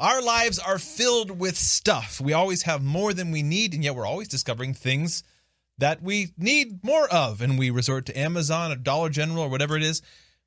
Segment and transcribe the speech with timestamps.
[0.00, 2.22] Our lives are filled with stuff.
[2.22, 5.22] We always have more than we need, and yet we're always discovering things
[5.76, 9.76] that we need more of, and we resort to Amazon or Dollar General or whatever
[9.76, 10.00] it is.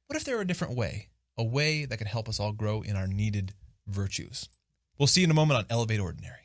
[0.07, 1.09] What if there were a different way?
[1.37, 3.53] A way that could help us all grow in our needed
[3.85, 4.49] virtues.
[4.97, 6.42] We'll see you in a moment on Elevate Ordinary.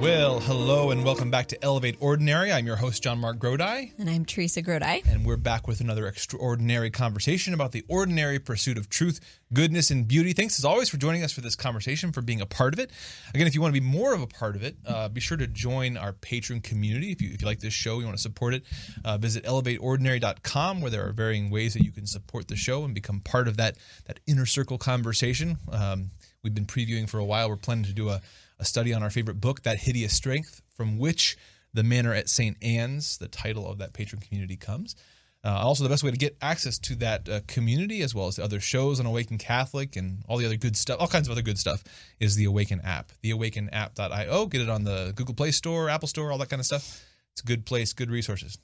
[0.00, 2.52] Well, hello and welcome back to Elevate Ordinary.
[2.52, 3.90] I'm your host, John Mark Grodi.
[3.98, 5.04] And I'm Teresa Grodi.
[5.04, 9.18] And we're back with another extraordinary conversation about the ordinary pursuit of truth,
[9.52, 10.34] goodness, and beauty.
[10.34, 12.92] Thanks as always for joining us for this conversation, for being a part of it.
[13.34, 15.36] Again, if you want to be more of a part of it, uh, be sure
[15.36, 17.10] to join our patron community.
[17.10, 18.62] If you, if you like this show, you want to support it,
[19.04, 22.94] uh, visit elevateordinary.com where there are varying ways that you can support the show and
[22.94, 25.58] become part of that, that inner circle conversation.
[25.72, 26.12] Um,
[26.44, 27.48] we've been previewing for a while.
[27.48, 28.20] We're planning to do a
[28.58, 31.36] a study on our favorite book, That Hideous Strength, from which
[31.72, 32.56] the manor at St.
[32.62, 34.96] Anne's, the title of that patron community, comes.
[35.44, 38.36] Uh, also, the best way to get access to that uh, community, as well as
[38.36, 41.32] the other shows on Awaken Catholic and all the other good stuff, all kinds of
[41.32, 41.84] other good stuff,
[42.18, 43.12] is the Awaken app.
[43.22, 44.46] The TheAwakenApp.io.
[44.46, 47.04] Get it on the Google Play Store, Apple Store, all that kind of stuff.
[47.32, 48.58] It's a good place, good resources.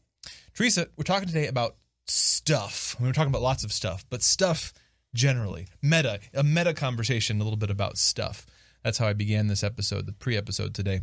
[0.54, 2.96] Teresa, we're talking today about stuff.
[2.98, 4.72] We're talking about lots of stuff, but stuff
[5.14, 8.46] generally, meta, a meta conversation, a little bit about stuff
[8.84, 11.00] that's how I began this episode, the pre episode today.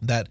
[0.00, 0.28] That,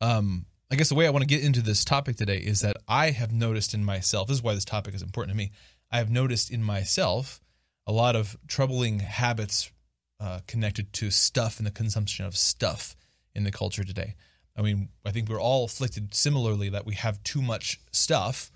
[0.00, 2.78] um, I guess the way I want to get into this topic today is that
[2.88, 5.52] I have noticed in myself, this is why this topic is important to me.
[5.90, 7.40] I have noticed in myself
[7.86, 9.70] a lot of troubling habits
[10.18, 12.96] uh, connected to stuff and the consumption of stuff
[13.34, 14.14] in the culture today.
[14.56, 18.50] I mean, I think we're all afflicted similarly that we have too much stuff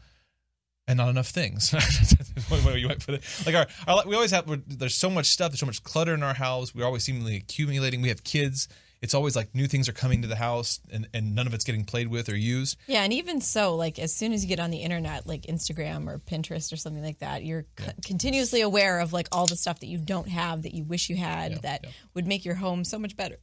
[0.89, 1.73] and not enough things.
[2.51, 3.23] you might put it.
[3.45, 4.47] Like our, our we always have.
[4.67, 5.51] There's so much stuff.
[5.51, 6.75] There's so much clutter in our house.
[6.75, 8.03] We're always seemingly accumulating.
[8.03, 8.69] We have kids.
[9.03, 11.65] It's always like new things are coming to the house, and, and none of it's
[11.65, 12.79] getting played with or used.
[12.87, 16.09] Yeah, and even so, like as soon as you get on the internet, like Instagram
[16.09, 17.93] or Pinterest or something like that, you're yeah.
[18.05, 21.17] continuously aware of like all the stuff that you don't have that you wish you
[21.17, 21.91] had yeah, that yeah.
[22.15, 23.37] would make your home so much better.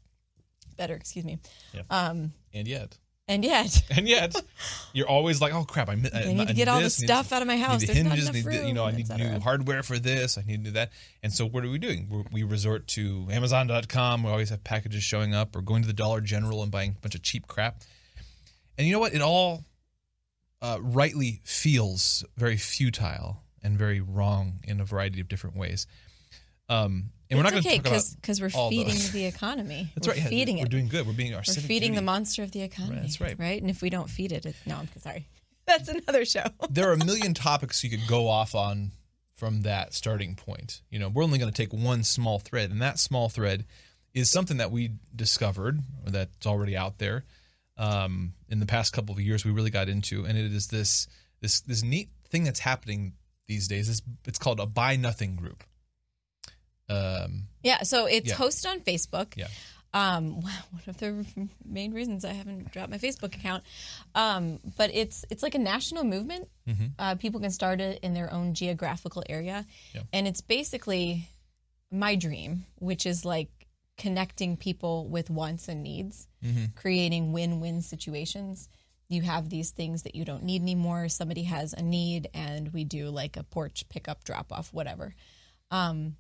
[0.75, 1.37] Better, excuse me.
[1.89, 2.97] Um, and yet,
[3.27, 4.35] and yet, and yet,
[4.93, 5.89] you're always like, "Oh crap!
[5.89, 7.81] I, I, I need to get all the stuff out of my house.
[7.81, 10.37] Need the hinges, need the, you know, I need new hardware for this.
[10.37, 10.91] I need to do that."
[11.21, 12.07] And so, what are we doing?
[12.09, 14.23] We're, we resort to Amazon.com.
[14.23, 17.01] We always have packages showing up, or going to the Dollar General and buying a
[17.01, 17.81] bunch of cheap crap.
[18.77, 19.13] And you know what?
[19.13, 19.65] It all
[20.61, 25.87] uh, rightly feels very futile and very wrong in a variety of different ways.
[26.69, 29.91] Um, and we're not okay, going to talk about because we're feeding the, the economy.
[29.95, 30.23] That's we're right.
[30.23, 30.65] Feeding we're it.
[30.65, 31.07] We're doing good.
[31.07, 31.41] We're being our.
[31.47, 31.95] We're feeding duty.
[31.95, 32.95] the monster of the economy.
[32.95, 33.39] Right, that's right.
[33.39, 33.61] Right.
[33.61, 35.27] And if we don't feed it, it no, I'm sorry.
[35.65, 36.43] That's another show.
[36.69, 38.91] there are a million topics you could go off on
[39.33, 40.81] from that starting point.
[40.89, 43.65] You know, we're only going to take one small thread, and that small thread
[44.13, 47.23] is something that we discovered or that's already out there
[47.77, 49.45] um, in the past couple of years.
[49.45, 51.07] We really got into, and it is this
[51.39, 53.13] this this neat thing that's happening
[53.47, 53.87] these days.
[53.87, 55.63] It's, it's called a buy nothing group.
[56.89, 58.35] Um, yeah, so it's yeah.
[58.35, 59.35] hosted on Facebook.
[59.35, 59.47] Yeah.
[59.93, 60.53] Um, one
[60.87, 61.25] of the
[61.65, 63.63] main reasons I haven't dropped my Facebook account,
[64.15, 66.49] um, but it's it's like a national movement.
[66.67, 66.85] Mm-hmm.
[66.97, 70.01] Uh, people can start it in their own geographical area, yeah.
[70.11, 71.29] and it's basically
[71.91, 73.49] my dream, which is like
[73.97, 76.65] connecting people with wants and needs, mm-hmm.
[76.75, 78.67] creating win-win situations.
[79.09, 81.07] You have these things that you don't need anymore.
[81.09, 85.13] Somebody has a need, and we do like a porch pickup, drop off, whatever.
[85.69, 86.15] Um,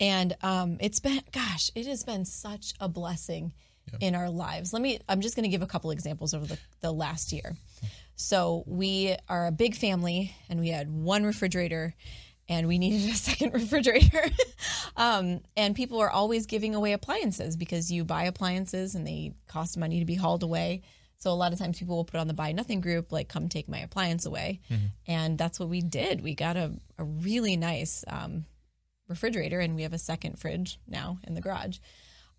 [0.00, 3.52] and um, it's been, gosh, it has been such a blessing
[3.92, 4.08] yeah.
[4.08, 4.72] in our lives.
[4.72, 7.54] Let me, I'm just going to give a couple examples over the, the last year.
[8.16, 11.94] So we are a big family and we had one refrigerator
[12.48, 14.24] and we needed a second refrigerator.
[14.96, 19.76] um, and people are always giving away appliances because you buy appliances and they cost
[19.76, 20.82] money to be hauled away.
[21.18, 23.50] So a lot of times people will put on the buy nothing group, like come
[23.50, 24.60] take my appliance away.
[24.70, 24.86] Mm-hmm.
[25.06, 26.22] And that's what we did.
[26.22, 28.46] We got a, a really nice um,
[29.10, 31.78] refrigerator, and we have a second fridge now in the garage.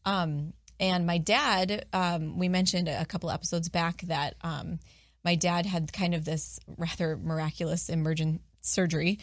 [0.05, 4.79] Um, and my dad, um, we mentioned a couple episodes back that um,
[5.23, 9.19] my dad had kind of this rather miraculous emergent surgery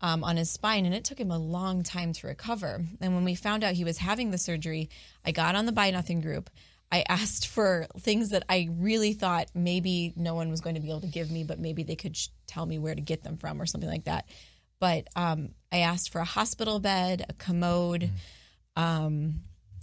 [0.00, 2.84] um, on his spine, and it took him a long time to recover.
[3.00, 4.90] And when we found out he was having the surgery,
[5.24, 6.50] I got on the Buy Nothing group.
[6.92, 10.90] I asked for things that I really thought maybe no one was going to be
[10.90, 13.38] able to give me, but maybe they could sh- tell me where to get them
[13.38, 14.26] from or something like that.
[14.78, 18.10] But um, I asked for a hospital bed, a commode,
[18.76, 18.82] mm.
[18.82, 19.40] um,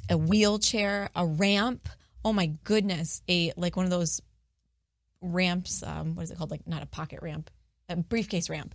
[0.10, 1.90] a wheelchair, a ramp.
[2.24, 4.22] Oh my goodness, a like one of those
[5.22, 5.84] ramps.
[5.84, 6.52] Um, what is it called?
[6.52, 7.50] Like not a pocket ramp,
[7.90, 8.74] a briefcase ramp.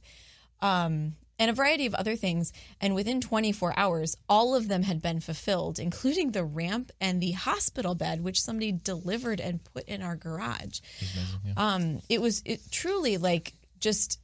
[0.60, 2.52] um, and a variety of other things.
[2.80, 7.32] And within 24 hours, all of them had been fulfilled, including the ramp and the
[7.32, 10.80] hospital bed, which somebody delivered and put in our garage.
[11.00, 11.52] Amazing, yeah.
[11.56, 14.20] um, it was it truly like just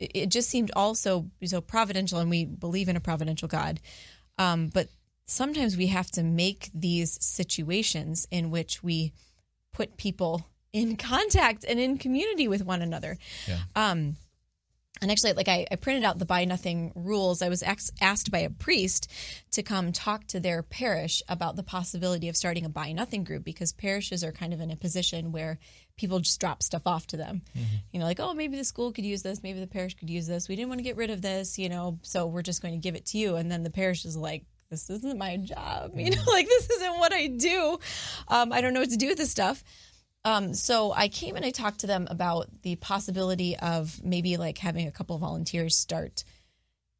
[0.00, 3.80] it just seemed also so providential, and we believe in a providential God.
[4.38, 4.88] Um, but
[5.26, 9.12] sometimes we have to make these situations in which we
[9.72, 13.18] put people in contact and in community with one another.
[13.46, 13.58] Yeah.
[13.76, 14.16] Um,
[15.02, 17.40] and actually, like I, I, printed out the buy nothing rules.
[17.40, 19.10] I was ax- asked by a priest
[19.52, 23.44] to come talk to their parish about the possibility of starting a buy nothing group
[23.44, 25.58] because parishes are kind of in a position where
[25.96, 27.42] people just drop stuff off to them.
[27.56, 27.76] Mm-hmm.
[27.92, 30.26] You know, like, oh, maybe the school could use this, maybe the parish could use
[30.26, 30.48] this.
[30.48, 32.80] We didn't want to get rid of this, you know, so we're just going to
[32.80, 33.36] give it to you.
[33.36, 36.30] And then the parish is like, this isn't my job, you know, mm-hmm.
[36.32, 37.78] like this isn't what I do.
[38.28, 39.64] Um, I don't know what to do with this stuff.
[40.24, 44.58] Um, so I came and I talked to them about the possibility of maybe like
[44.58, 46.24] having a couple of volunteers start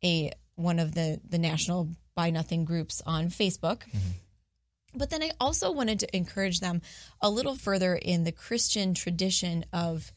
[0.02, 3.81] a one of the the national buy nothing groups on Facebook.
[3.81, 4.11] Mm-hmm.
[4.94, 6.82] But then I also wanted to encourage them
[7.20, 10.12] a little further in the Christian tradition of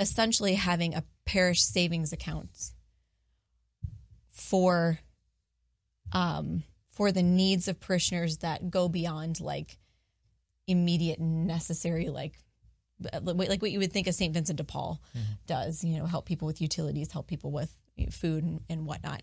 [0.00, 2.72] essentially having a parish savings account
[4.30, 4.98] for
[6.12, 9.78] um for the needs of parishioners that go beyond like
[10.68, 12.34] immediate necessary like
[13.22, 14.34] like what you would think a St.
[14.34, 15.32] Vincent de Paul mm-hmm.
[15.46, 17.72] does, you know, help people with utilities, help people with
[18.10, 19.22] food and, and whatnot.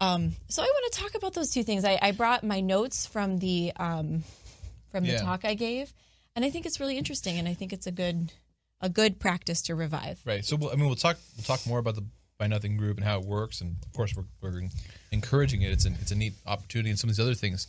[0.00, 1.84] Um, so I want to talk about those two things.
[1.84, 4.24] I, I brought my notes from the um,
[4.90, 5.22] from the yeah.
[5.22, 5.92] talk I gave,
[6.34, 8.32] and I think it's really interesting, and I think it's a good
[8.80, 10.20] a good practice to revive.
[10.24, 10.44] Right.
[10.44, 12.04] So I mean, we'll talk we'll talk more about the
[12.38, 14.68] Buy Nothing group and how it works, and of course we're, we're
[15.12, 15.72] encouraging it.
[15.72, 17.68] It's a, it's a neat opportunity, and some of these other things.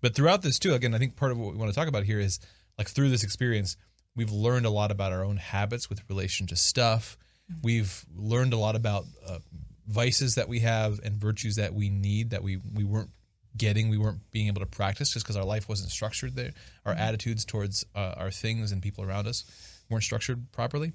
[0.00, 2.04] But throughout this too, again, I think part of what we want to talk about
[2.04, 2.40] here is
[2.76, 3.76] like through this experience,
[4.16, 7.16] we've learned a lot about our own habits with relation to stuff.
[7.50, 7.60] Mm-hmm.
[7.62, 9.38] We've learned a lot about uh,
[9.86, 13.10] vices that we have and virtues that we need that we we weren't
[13.56, 16.52] getting, we weren't being able to practice just because our life wasn't structured there.
[16.84, 17.02] Our mm-hmm.
[17.02, 19.44] attitudes towards uh, our things and people around us
[19.88, 20.92] weren't structured properly.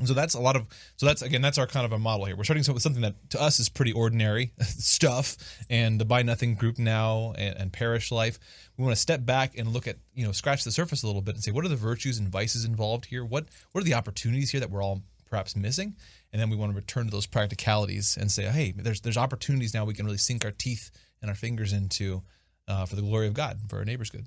[0.00, 0.66] And so that's a lot of
[0.96, 2.34] so that's again that's our kind of a model here.
[2.34, 5.36] We're starting with something that to us is pretty ordinary stuff,
[5.68, 8.38] and the buy nothing group now and, and, parish life.
[8.78, 11.20] We want to step back and look at you know scratch the surface a little
[11.20, 13.24] bit and say what are the virtues and vices involved here?
[13.24, 15.96] What what are the opportunities here that we're all perhaps missing?
[16.32, 19.74] And then we want to return to those practicalities and say, hey, there's there's opportunities
[19.74, 22.22] now we can really sink our teeth and our fingers into
[22.68, 24.26] uh, for the glory of God, for our neighbor's good.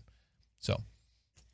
[0.59, 0.79] So,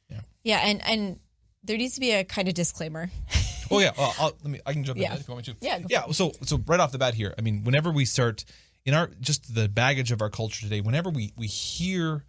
[0.09, 1.19] yeah, yeah, and and
[1.63, 3.09] there needs to be a kind of disclaimer.
[3.71, 4.59] oh yeah, I'll, let me.
[4.65, 5.13] I can jump yeah.
[5.13, 5.59] in if you want me to.
[5.61, 5.79] Yeah.
[5.89, 6.11] Yeah.
[6.11, 8.45] So so right off the bat here, I mean, whenever we start
[8.85, 12.23] in our just the baggage of our culture today, whenever we we hear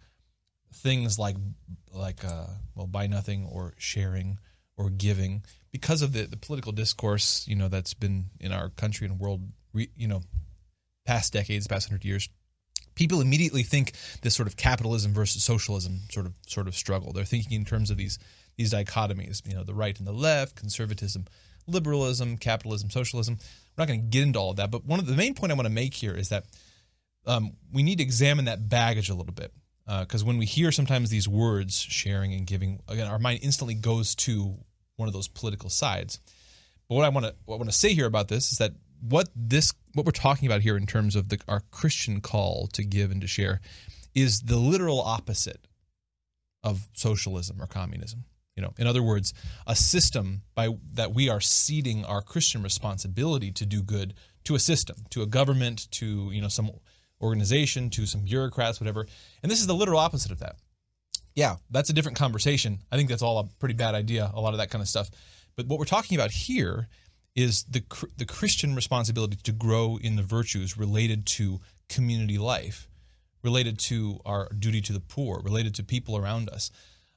[0.73, 1.35] things like
[1.93, 4.39] like uh, well, buy nothing or sharing
[4.77, 9.07] or giving because of the the political discourse, you know, that's been in our country
[9.07, 9.41] and world,
[9.73, 10.21] you know,
[11.05, 12.29] past decades, past hundred years
[12.93, 17.13] people immediately think this sort of capitalism versus socialism sort of sort of struggle.
[17.13, 18.19] They're thinking in terms of these
[18.57, 21.25] these dichotomies, you know, the right and the left, conservatism,
[21.67, 23.37] liberalism, capitalism, socialism.
[23.77, 25.51] We're not going to get into all of that, but one of the main point
[25.51, 26.45] I want to make here is that
[27.25, 29.53] um, we need to examine that baggage a little bit
[29.85, 33.73] because uh, when we hear sometimes these words, sharing and giving, again, our mind instantly
[33.73, 34.55] goes to
[34.95, 36.19] one of those political sides.
[36.87, 38.73] But what I want to what I want to say here about this is that
[39.01, 42.83] what this what we're talking about here in terms of the, our Christian call to
[42.83, 43.61] give and to share
[44.13, 45.67] is the literal opposite
[46.63, 48.25] of socialism or communism.
[48.61, 49.33] You know, in other words,
[49.65, 54.13] a system by that we are ceding our Christian responsibility to do good
[54.43, 56.69] to a system, to a government, to you know some
[57.19, 59.07] organization, to some bureaucrats, whatever.
[59.41, 60.57] And this is the literal opposite of that.
[61.33, 62.79] Yeah, that's a different conversation.
[62.91, 64.29] I think that's all a pretty bad idea.
[64.31, 65.09] A lot of that kind of stuff.
[65.55, 66.87] But what we're talking about here
[67.35, 67.83] is the
[68.17, 72.87] the Christian responsibility to grow in the virtues related to community life,
[73.43, 76.69] related to our duty to the poor, related to people around us.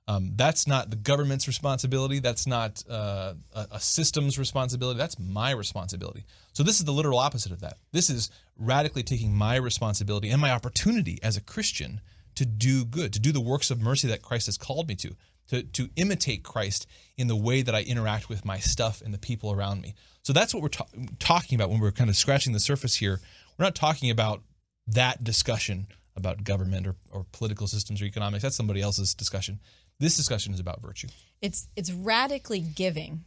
[0.06, 2.18] Um, that's not the government's responsibility.
[2.18, 4.98] That's not uh, a, a, system's responsibility.
[4.98, 6.26] That's my responsibility.
[6.52, 7.78] So, this is the literal opposite of that.
[7.92, 12.02] This is radically taking my responsibility and my opportunity as a Christian
[12.34, 15.16] to do good, to do the works of mercy that Christ has called me to,
[15.48, 19.18] to, to imitate Christ in the way that I interact with my stuff and the
[19.18, 19.94] people around me.
[20.22, 20.86] So, that's what we're ta-
[21.18, 23.20] talking about when we're kind of scratching the surface here.
[23.58, 24.42] We're not talking about
[24.86, 28.42] that discussion about government or, or political systems or economics.
[28.42, 29.60] That's somebody else's discussion.
[30.00, 31.08] This discussion is about virtue.
[31.40, 33.24] It's it's radically giving,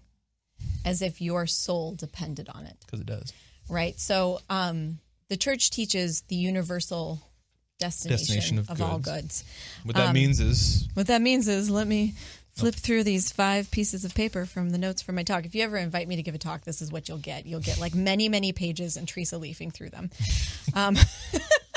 [0.85, 2.77] as if your soul depended on it.
[2.85, 3.33] Because it does.
[3.69, 3.99] Right.
[3.99, 7.21] So um, the church teaches the universal
[7.79, 9.43] destination, destination of, of all goods.
[9.83, 12.15] What that um, means is what that means is let me
[12.57, 15.45] flip through these five pieces of paper from the notes from my talk.
[15.45, 17.45] If you ever invite me to give a talk, this is what you'll get.
[17.45, 20.09] You'll get like many, many pages and Teresa leafing through them.
[20.73, 20.97] Um,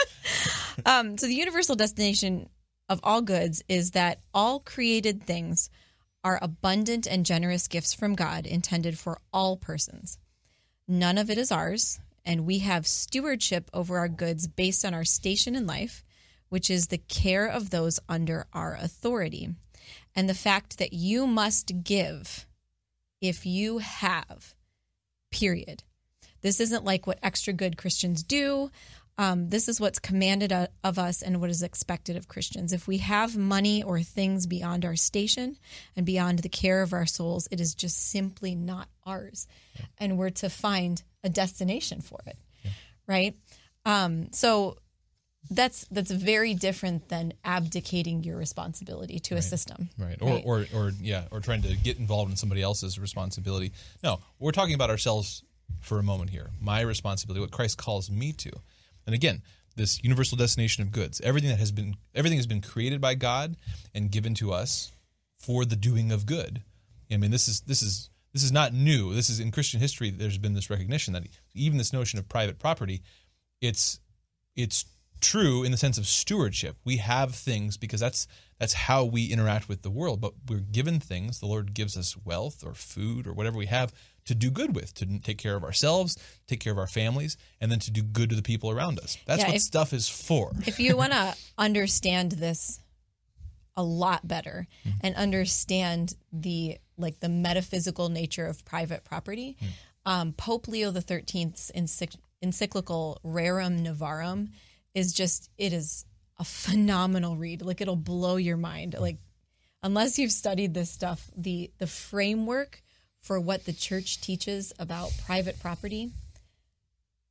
[0.87, 2.49] um, so the universal destination
[2.91, 5.71] of all goods is that all created things
[6.25, 10.19] are abundant and generous gifts from God intended for all persons.
[10.89, 15.05] None of it is ours, and we have stewardship over our goods based on our
[15.05, 16.03] station in life,
[16.49, 19.51] which is the care of those under our authority,
[20.17, 22.45] and the fact that you must give
[23.21, 24.55] if you have,
[25.31, 25.85] period.
[26.43, 28.71] This isn't like what extra good Christians do.
[29.19, 30.53] Um, this is what's commanded
[30.83, 32.73] of us and what is expected of Christians.
[32.73, 35.57] If we have money or things beyond our station
[35.95, 39.47] and beyond the care of our souls, it is just simply not ours.
[39.99, 42.39] And we're to find a destination for it.
[42.65, 42.71] Yeah.
[43.07, 43.37] Right?
[43.85, 44.79] Um, so
[45.51, 49.45] that's that's very different than abdicating your responsibility to right.
[49.45, 49.89] a system.
[49.99, 50.17] Right.
[50.21, 50.43] right.
[50.45, 53.73] Or, or or yeah, or trying to get involved in somebody else's responsibility.
[54.03, 55.43] No, we're talking about ourselves
[55.81, 56.51] for a moment here.
[56.61, 58.51] My responsibility, what Christ calls me to.
[59.07, 59.43] And again,
[59.77, 63.57] this universal destination of goods, everything that has been everything has been created by God
[63.95, 64.93] and given to us
[65.39, 66.63] for the doing of good.
[67.11, 69.15] I mean, this is this is this is not new.
[69.15, 70.11] This is in Christian history.
[70.11, 73.03] There's been this recognition that even this notion of private property,
[73.61, 74.01] it's
[74.55, 74.85] it's
[75.21, 76.77] true in the sense of stewardship.
[76.85, 78.27] We have things because that's
[78.59, 80.21] that's how we interact with the world.
[80.21, 81.41] But we're given things.
[81.41, 83.93] The Lord gives us wealth or food or whatever we have
[84.31, 87.71] to do good with, to take care of ourselves, take care of our families, and
[87.71, 89.19] then to do good to the people around us.
[89.27, 90.53] That's yeah, what if, stuff is for.
[90.67, 92.79] If you want to understand this
[93.77, 94.99] a lot better mm-hmm.
[95.03, 99.73] and understand the like the metaphysical nature of private property, mm-hmm.
[100.07, 101.73] um, Pope Leo the Thirteenth's
[102.41, 104.51] encyclical Rerum Novarum
[104.95, 106.05] is just it is
[106.39, 107.63] a phenomenal read.
[107.63, 108.95] Like it'll blow your mind.
[108.97, 109.19] Like
[109.83, 112.81] unless you've studied this stuff, the the framework
[113.21, 116.11] for what the church teaches about private property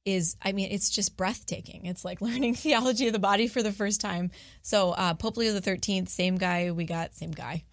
[0.06, 1.86] is I mean it's just breathtaking.
[1.86, 4.32] It's like learning theology of the body for the first time.
[4.62, 7.64] So uh, Pope Leo the Thirteenth, same guy we got, same guy,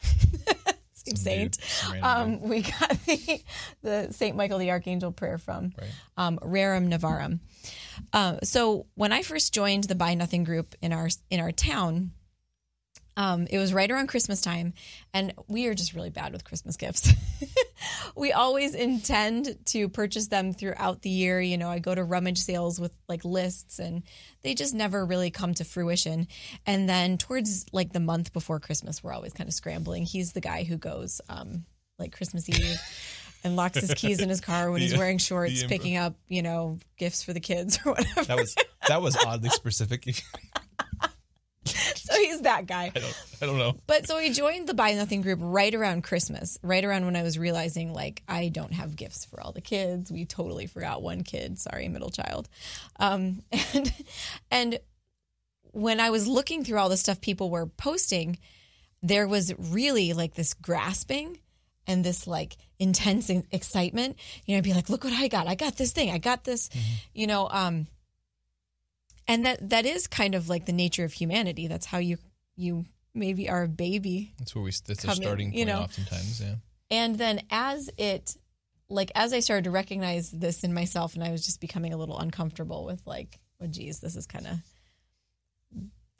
[0.92, 1.58] same saint.
[2.02, 3.42] Um, we got the,
[3.82, 5.90] the Saint Michael the Archangel prayer from right.
[6.16, 7.40] um, Rerum Novarum.
[8.12, 12.12] Uh, so when I first joined the Buy Nothing group in our in our town,
[13.16, 14.74] um, it was right around Christmas time,
[15.14, 17.10] and we are just really bad with Christmas gifts.
[18.16, 21.40] we always intend to purchase them throughout the year.
[21.40, 24.02] You know, I go to rummage sales with like lists, and
[24.42, 26.28] they just never really come to fruition.
[26.66, 30.04] And then towards like the month before Christmas, we're always kind of scrambling.
[30.04, 31.64] He's the guy who goes um,
[31.98, 32.80] like Christmas Eve.
[33.44, 36.42] and locks his keys in his car when the, he's wearing shorts, picking up, you
[36.42, 38.24] know, gifts for the kids or whatever.
[38.24, 38.54] That was
[38.88, 40.22] that was oddly specific.
[42.24, 42.92] he's that guy.
[42.94, 43.76] I don't, I don't know.
[43.86, 47.22] But so he joined the Buy Nothing group right around Christmas, right around when I
[47.22, 50.10] was realizing like I don't have gifts for all the kids.
[50.10, 51.58] We totally forgot one kid.
[51.58, 52.48] Sorry, middle child.
[52.98, 53.42] Um,
[53.74, 53.92] and
[54.50, 54.78] and
[55.72, 58.38] when I was looking through all the stuff people were posting,
[59.02, 61.38] there was really like this grasping
[61.86, 64.16] and this like intense excitement.
[64.44, 65.46] You know, I'd be like, "Look what I got!
[65.46, 66.10] I got this thing!
[66.10, 66.94] I got this!" Mm-hmm.
[67.14, 67.86] You know, um,
[69.28, 71.66] and that that is kind of like the nature of humanity.
[71.66, 72.18] That's how you
[72.56, 74.32] you maybe are a baby.
[74.38, 74.70] That's where we.
[74.86, 75.58] That's a starting point.
[75.58, 75.80] You know?
[75.80, 76.54] Oftentimes, yeah.
[76.90, 78.36] And then as it,
[78.88, 81.96] like as I started to recognize this in myself, and I was just becoming a
[81.96, 84.58] little uncomfortable with like, oh geez, this is kind of.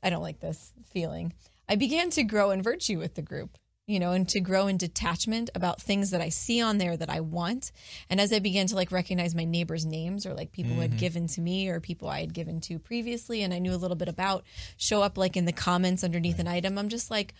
[0.03, 1.33] I don't like this feeling.
[1.69, 4.77] I began to grow in virtue with the group you know, and to grow in
[4.77, 7.71] detachment about things that I see on there that I want.
[8.11, 10.77] And as I began to like recognize my neighbors' names or like people mm-hmm.
[10.77, 10.99] who had mm-hmm.
[10.99, 13.97] given to me or people I had given to previously and I knew a little
[13.97, 14.45] bit about
[14.77, 16.47] show up like in the comments underneath right.
[16.47, 17.35] an item, I'm just like,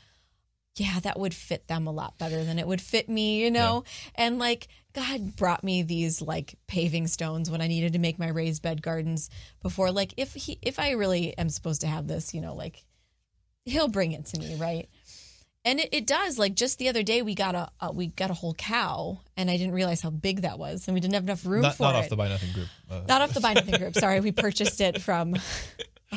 [0.77, 3.83] yeah, that would fit them a lot better than it would fit me, you know?
[3.85, 4.27] Yeah.
[4.27, 8.29] And like God brought me these like paving stones when I needed to make my
[8.29, 9.31] raised bed gardens
[9.63, 12.85] before like if he if I really am supposed to have this, you know, like
[13.65, 14.89] he'll bring it to me, right?
[15.67, 18.31] And it, it does like just the other day we got a, a, we got
[18.31, 21.25] a whole cow and i didn't realize how big that was and we didn't have
[21.25, 23.03] enough room not, for not it off the buy nothing group uh.
[23.07, 25.35] not off the buy nothing group sorry we purchased it from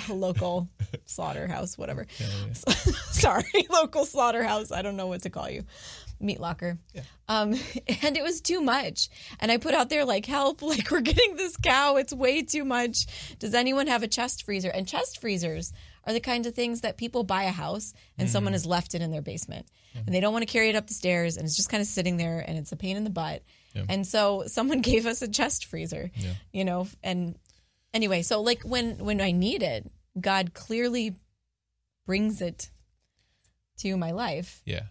[0.07, 0.69] a local
[1.05, 2.53] slaughterhouse whatever yeah, yeah.
[3.11, 5.63] sorry local slaughterhouse i don't know what to call you
[6.21, 7.01] meat locker yeah.
[7.29, 7.53] um
[8.03, 11.35] and it was too much and i put out there like help like we're getting
[11.37, 13.07] this cow it's way too much
[13.39, 15.73] does anyone have a chest freezer and chest freezers
[16.05, 18.33] are the kinds of things that people buy a house and mm-hmm.
[18.33, 20.05] someone has left it in their basement mm-hmm.
[20.05, 21.87] and they don't want to carry it up the stairs and it's just kind of
[21.87, 23.43] sitting there and it's a pain in the butt.
[23.73, 23.83] Yeah.
[23.89, 26.33] And so someone gave us a chest freezer, yeah.
[26.51, 27.35] you know, and
[27.93, 29.89] anyway, so like when when I need it,
[30.19, 31.15] God clearly
[32.05, 32.71] brings it
[33.79, 34.61] to my life.
[34.65, 34.83] Yeah.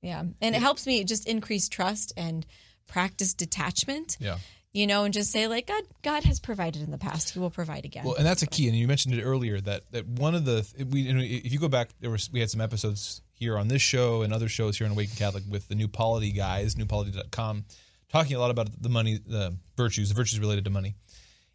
[0.00, 0.24] Yeah.
[0.40, 2.44] And it helps me just increase trust and
[2.88, 4.16] practice detachment.
[4.20, 4.38] Yeah.
[4.72, 7.34] You know, and just say like God God has provided in the past.
[7.34, 8.04] He will provide again.
[8.04, 8.68] Well, and that's a key.
[8.68, 11.90] And you mentioned it earlier that that one of the we if you go back,
[12.00, 14.92] there was we had some episodes here on this show and other shows here on
[14.92, 17.66] Awaken Catholic with the New Polity guys, newpolity.com,
[18.08, 20.94] talking a lot about the money, the virtues, the virtues related to money.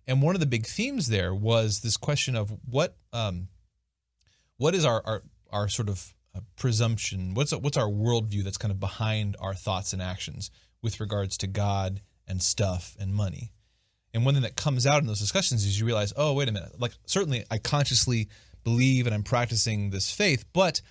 [0.06, 3.48] And one of the big themes there was this question of what um,
[4.58, 7.34] what is our our, our sort of uh, presumption?
[7.34, 10.52] What's what's our worldview that's kind of behind our thoughts and actions
[10.84, 13.52] with regards to God and stuff and money?
[14.14, 16.52] And one thing that comes out in those discussions is you realize, oh, wait a
[16.52, 16.80] minute.
[16.80, 18.30] Like certainly, I consciously
[18.64, 20.82] believe and I'm practicing this faith, but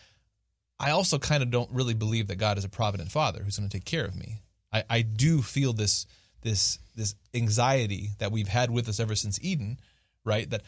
[0.79, 3.69] I also kind of don't really believe that God is a provident Father who's going
[3.69, 4.43] to take care of me.
[4.73, 6.07] I, I do feel this
[6.43, 9.81] this this anxiety that we've had with us ever since Eden,
[10.25, 10.49] right?
[10.49, 10.63] That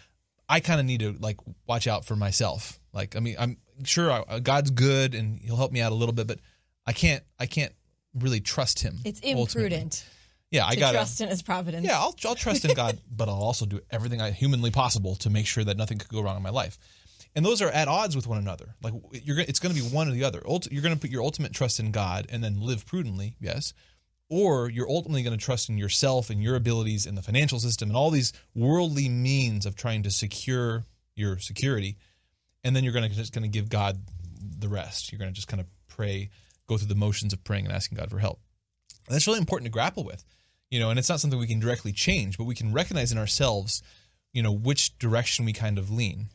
[0.48, 2.80] I kind of need to like watch out for myself.
[2.92, 5.94] Like, I mean, I'm sure I, uh, God's good and He'll help me out a
[5.94, 6.40] little bit, but
[6.87, 7.72] I can't I can't
[8.14, 8.98] really trust Him.
[9.04, 10.04] it's imprudent
[10.50, 11.84] Yeah, I got trust in his providence.
[11.86, 15.30] yeah, I'll, I'll trust in God, but I'll also do everything I humanly possible to
[15.30, 16.78] make sure that nothing could go wrong in my life.
[17.36, 18.74] And those are at odds with one another.
[18.82, 20.42] Like you're, gonna- it's going to be one or the other.
[20.48, 23.74] Ult- You're going to put your ultimate trust in God and then live prudently, yes,
[24.30, 27.90] or you're ultimately going to trust in yourself and your abilities and the financial system
[27.90, 31.96] and all these worldly means of trying to secure your security,
[32.64, 34.00] and then you're going to just going to give God
[34.58, 35.12] the rest.
[35.12, 36.30] You're going to just kind of pray,
[36.66, 38.40] go through the motions of praying and asking God for help.
[39.06, 40.24] And That's really important to grapple with,
[40.70, 43.18] you know, and it's not something we can directly change, but we can recognize in
[43.18, 43.82] ourselves,
[44.32, 46.26] you know, which direction we kind of lean.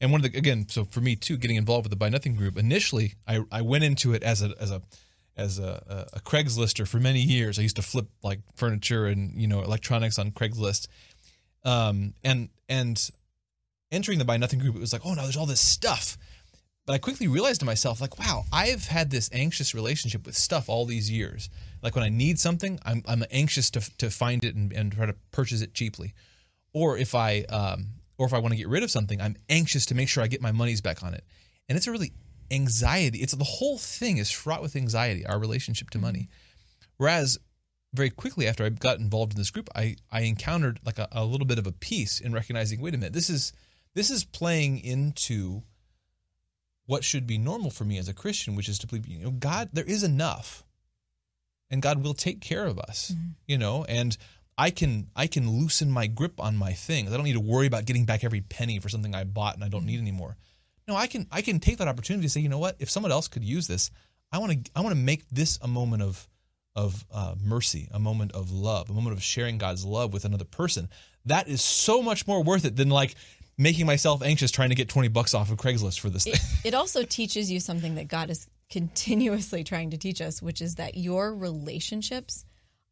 [0.00, 2.36] And one of the again, so for me too, getting involved with the Buy Nothing
[2.36, 4.82] group, initially I, I went into it as a as a
[5.36, 7.58] as a, a, a Craigslister for many years.
[7.58, 10.86] I used to flip like furniture and you know electronics on Craigslist,
[11.64, 13.10] um, and and
[13.90, 16.16] entering the Buy Nothing group, it was like, oh no, there's all this stuff.
[16.88, 20.70] But I quickly realized to myself, like, wow, I've had this anxious relationship with stuff
[20.70, 21.50] all these years.
[21.82, 25.04] Like when I need something, I'm, I'm anxious to, to find it and, and try
[25.04, 26.14] to purchase it cheaply.
[26.72, 29.84] Or if I um, or if I want to get rid of something, I'm anxious
[29.84, 31.24] to make sure I get my monies back on it.
[31.68, 32.14] And it's a really
[32.50, 33.18] anxiety.
[33.18, 35.26] It's the whole thing is fraught with anxiety.
[35.26, 36.30] Our relationship to money.
[36.96, 37.36] Whereas
[37.92, 41.26] very quickly after I got involved in this group, I, I encountered like a, a
[41.26, 43.52] little bit of a peace in recognizing, wait a minute, this is
[43.92, 45.64] this is playing into
[46.88, 49.30] what should be normal for me as a Christian, which is to believe, you know,
[49.30, 50.64] God, there is enough,
[51.70, 53.12] and God will take care of us,
[53.46, 54.16] you know, and
[54.56, 57.12] I can I can loosen my grip on my things.
[57.12, 59.62] I don't need to worry about getting back every penny for something I bought and
[59.62, 60.38] I don't need anymore.
[60.88, 63.12] No, I can I can take that opportunity to say, you know what, if someone
[63.12, 63.90] else could use this,
[64.32, 66.26] I want to I want to make this a moment of
[66.74, 70.46] of uh, mercy, a moment of love, a moment of sharing God's love with another
[70.46, 70.88] person.
[71.26, 73.14] That is so much more worth it than like
[73.58, 76.34] making myself anxious trying to get 20 bucks off of Craigslist for this thing.
[76.64, 80.76] it also teaches you something that God is continuously trying to teach us, which is
[80.76, 82.44] that your relationships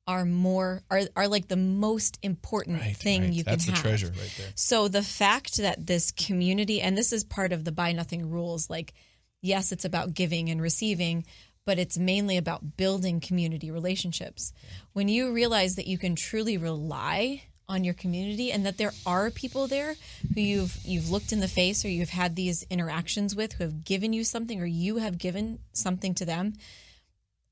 [0.09, 3.33] are more are are like the most important Right, thing right.
[3.33, 3.85] you That's can the have.
[3.87, 4.47] treasure right there.
[4.55, 8.71] So the fact that this community and this is part of the buy nothing rules
[8.71, 8.95] like
[9.43, 11.25] yes it's about giving and receiving
[11.65, 14.53] but it's mainly about building community relationships.
[14.93, 19.31] When you realize that you can truly rely on your community and that there are
[19.31, 19.97] people there
[20.35, 23.85] who you've you've looked in the face or you've had these interactions with who have
[23.85, 26.53] given you something or you have given something to them.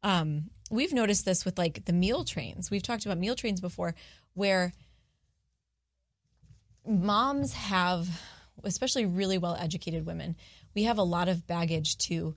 [0.03, 2.71] Um we've noticed this with like the meal trains.
[2.71, 3.95] We've talked about meal trains before
[4.35, 4.73] where
[6.87, 8.09] moms have
[8.63, 10.37] especially really well educated women
[10.75, 12.35] we have a lot of baggage to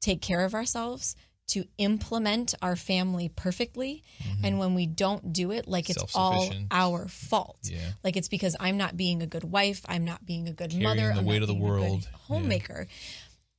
[0.00, 4.02] take care of ourselves to implement our family perfectly.
[4.22, 4.44] Mm-hmm.
[4.44, 7.58] And when we don't do it like it's all our fault.
[7.64, 7.78] Yeah.
[8.02, 10.82] like it's because i'm not being a good wife i'm not being a good Carrying
[10.88, 12.08] mother the I'm weight not of the being a good world.
[12.10, 12.18] Yeah.
[12.28, 12.86] homemaker.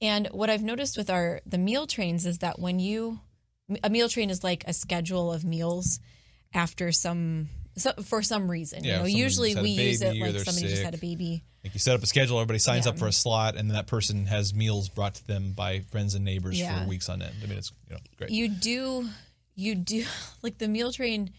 [0.01, 3.19] And what i've noticed with our the meal trains is that when you
[3.83, 5.99] a meal train is like a schedule of meals
[6.53, 10.01] after some so, for some reason Yeah, you know usually just had a we use
[10.01, 12.85] it like somebody just had a baby Like you set up a schedule, everybody signs
[12.85, 12.91] Yeah.
[12.91, 16.13] up for a slot, and then that person has meals brought to them by friends
[16.13, 16.83] and neighbors Yeah.
[16.83, 17.33] for weeks on end.
[17.41, 18.29] I mean, it's you know great.
[18.29, 19.09] you do
[19.55, 20.05] you do
[20.43, 21.31] like the meal train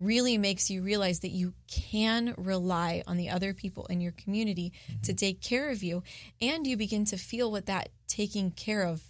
[0.00, 4.72] really makes you realize that you can rely on the other people in your community
[5.04, 5.16] to mm-hmm.
[5.16, 6.02] take care of you
[6.40, 9.00] and you begin to feel what that taking care of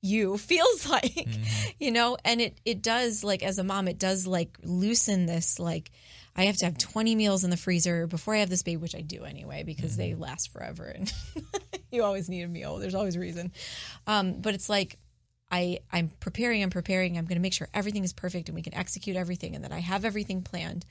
[0.00, 1.70] you feels like mm-hmm.
[1.78, 5.58] you know and it it does like as a mom it does like loosen this
[5.58, 5.90] like
[6.40, 8.94] I have to have 20 meals in the freezer before I have this baby, which
[8.94, 11.12] I do anyway because they last forever and
[11.92, 12.78] you always need a meal.
[12.78, 13.52] There's always a reason.
[14.06, 14.96] Um, but it's like
[15.50, 18.62] I I'm preparing, I'm preparing, I'm going to make sure everything is perfect and we
[18.62, 20.86] can execute everything and that I have everything planned.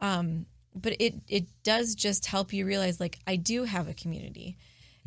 [0.00, 4.56] Um, but it it does just help you realize like I do have a community.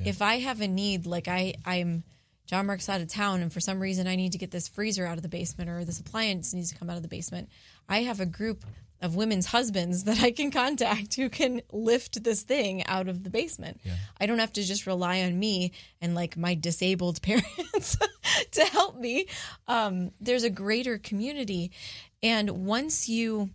[0.03, 2.03] If I have a need, like I I'm
[2.47, 5.05] John Mark's out of town and for some reason I need to get this freezer
[5.05, 7.47] out of the basement or this appliance needs to come out of the basement.
[7.87, 8.65] I have a group
[9.01, 13.29] of women's husbands that I can contact who can lift this thing out of the
[13.29, 13.79] basement.
[13.83, 13.95] Yeah.
[14.19, 17.97] I don't have to just rely on me and like my disabled parents
[18.51, 19.27] to help me.
[19.67, 21.71] Um, there's a greater community.
[22.21, 23.51] And once you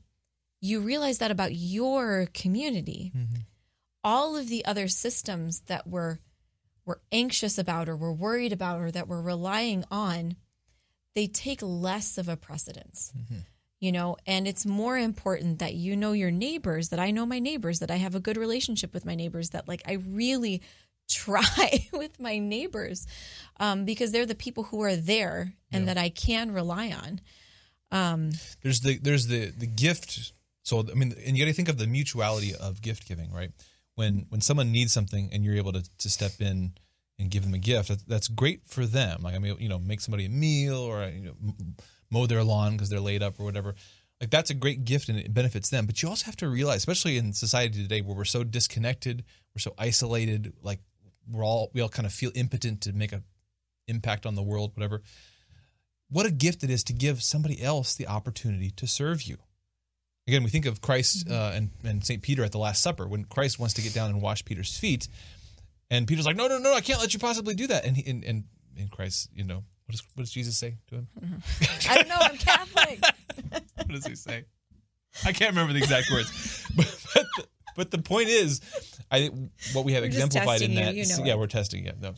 [0.60, 3.40] you realize that about your community, mm-hmm.
[4.02, 6.18] all of the other systems that we're
[6.86, 10.36] we're anxious about or we're worried about or that we're relying on,
[11.14, 13.12] they take less of a precedence.
[13.16, 13.40] Mm-hmm
[13.84, 17.38] you know and it's more important that you know your neighbors that i know my
[17.38, 20.62] neighbors that i have a good relationship with my neighbors that like i really
[21.08, 23.06] try with my neighbors
[23.60, 25.94] um, because they're the people who are there and yeah.
[25.94, 27.20] that i can rely on.
[27.92, 28.30] Um,
[28.62, 30.32] there's the there's the the gift.
[30.62, 33.50] So i mean and you got to think of the mutuality of gift giving right?
[33.96, 36.72] When when someone needs something and you're able to, to step in
[37.18, 39.22] and give them a gift that's great for them.
[39.22, 41.54] Like i mean you know make somebody a meal or you know
[42.10, 43.74] mow their lawn because they're laid up or whatever.
[44.20, 45.86] Like that's a great gift and it benefits them.
[45.86, 49.60] But you also have to realize, especially in society today where we're so disconnected, we're
[49.60, 50.80] so isolated, like
[51.30, 53.22] we're all we all kind of feel impotent to make a
[53.88, 55.02] impact on the world, whatever.
[56.10, 59.38] What a gift it is to give somebody else the opportunity to serve you.
[60.26, 61.34] Again, we think of Christ mm-hmm.
[61.34, 62.22] uh, and, and St.
[62.22, 65.08] Peter at the Last Supper when Christ wants to get down and wash Peter's feet.
[65.90, 67.84] And Peter's like, no, no, no, I can't let you possibly do that.
[67.84, 68.44] And, he, and, and,
[68.78, 71.08] and Christ, you know, what does, what does Jesus say to him?
[71.90, 72.16] I don't know.
[72.18, 73.00] I'm Catholic.
[73.76, 74.44] what does he say?
[75.24, 77.44] I can't remember the exact words, but, but, the,
[77.76, 78.60] but the point is,
[79.10, 80.94] I think what we have we're exemplified in that.
[80.94, 81.38] You, you know yeah, it.
[81.38, 82.00] we're testing it.
[82.00, 82.12] No,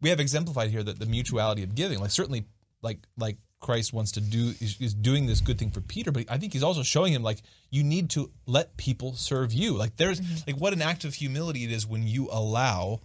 [0.00, 2.46] we have exemplified here that the mutuality of giving, like certainly,
[2.82, 6.24] like like Christ wants to do is, is, doing this good thing for Peter, but
[6.30, 9.74] I think he's also showing him like you need to let people serve you.
[9.74, 10.50] Like there's mm-hmm.
[10.50, 13.00] like what an act of humility it is when you allow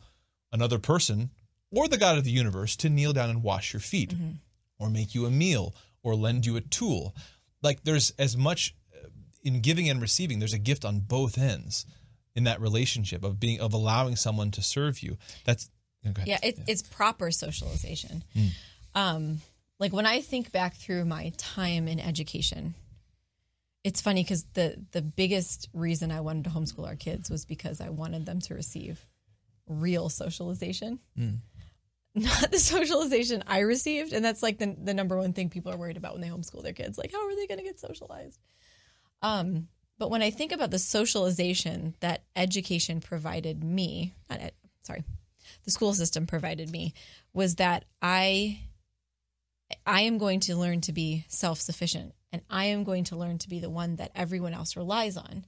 [0.53, 1.29] another person
[1.75, 4.31] or the God of the universe to kneel down and wash your feet mm-hmm.
[4.79, 7.13] or make you a meal or lend you a tool.
[7.61, 9.07] Like there's as much uh,
[9.43, 11.85] in giving and receiving, there's a gift on both ends
[12.33, 15.17] in that relationship of being of allowing someone to serve you.
[15.43, 15.69] That's
[16.25, 18.23] yeah, it, yeah, it's proper socialization.
[18.35, 18.49] Mm.
[18.93, 19.41] Um,
[19.79, 22.75] like when I think back through my time in education,
[23.83, 27.81] it's funny because the the biggest reason I wanted to homeschool our kids was because
[27.81, 29.05] I wanted them to receive
[29.67, 30.99] real socialization.
[31.19, 31.39] Mm
[32.15, 34.13] not the socialization I received.
[34.13, 36.63] And that's like the, the number one thing people are worried about when they homeschool
[36.63, 36.97] their kids.
[36.97, 38.39] Like, how are they going to get socialized?
[39.21, 45.03] Um, but when I think about the socialization that education provided me, not ed, sorry,
[45.63, 46.93] the school system provided me,
[47.33, 48.59] was that I
[49.85, 53.37] I am going to learn to be self sufficient and I am going to learn
[53.39, 55.45] to be the one that everyone else relies on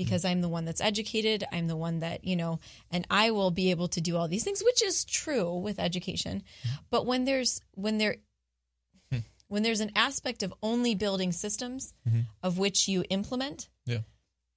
[0.00, 1.44] because I'm the one that's educated.
[1.52, 2.58] I'm the one that, you know,
[2.90, 6.42] and I will be able to do all these things, which is true with education.
[6.88, 8.16] But when there's, when there,
[9.48, 12.20] when there's an aspect of only building systems mm-hmm.
[12.42, 13.98] of which you implement, yeah.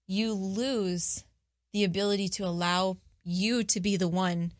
[0.07, 1.25] you lose
[1.73, 4.53] the ability to allow you to be the one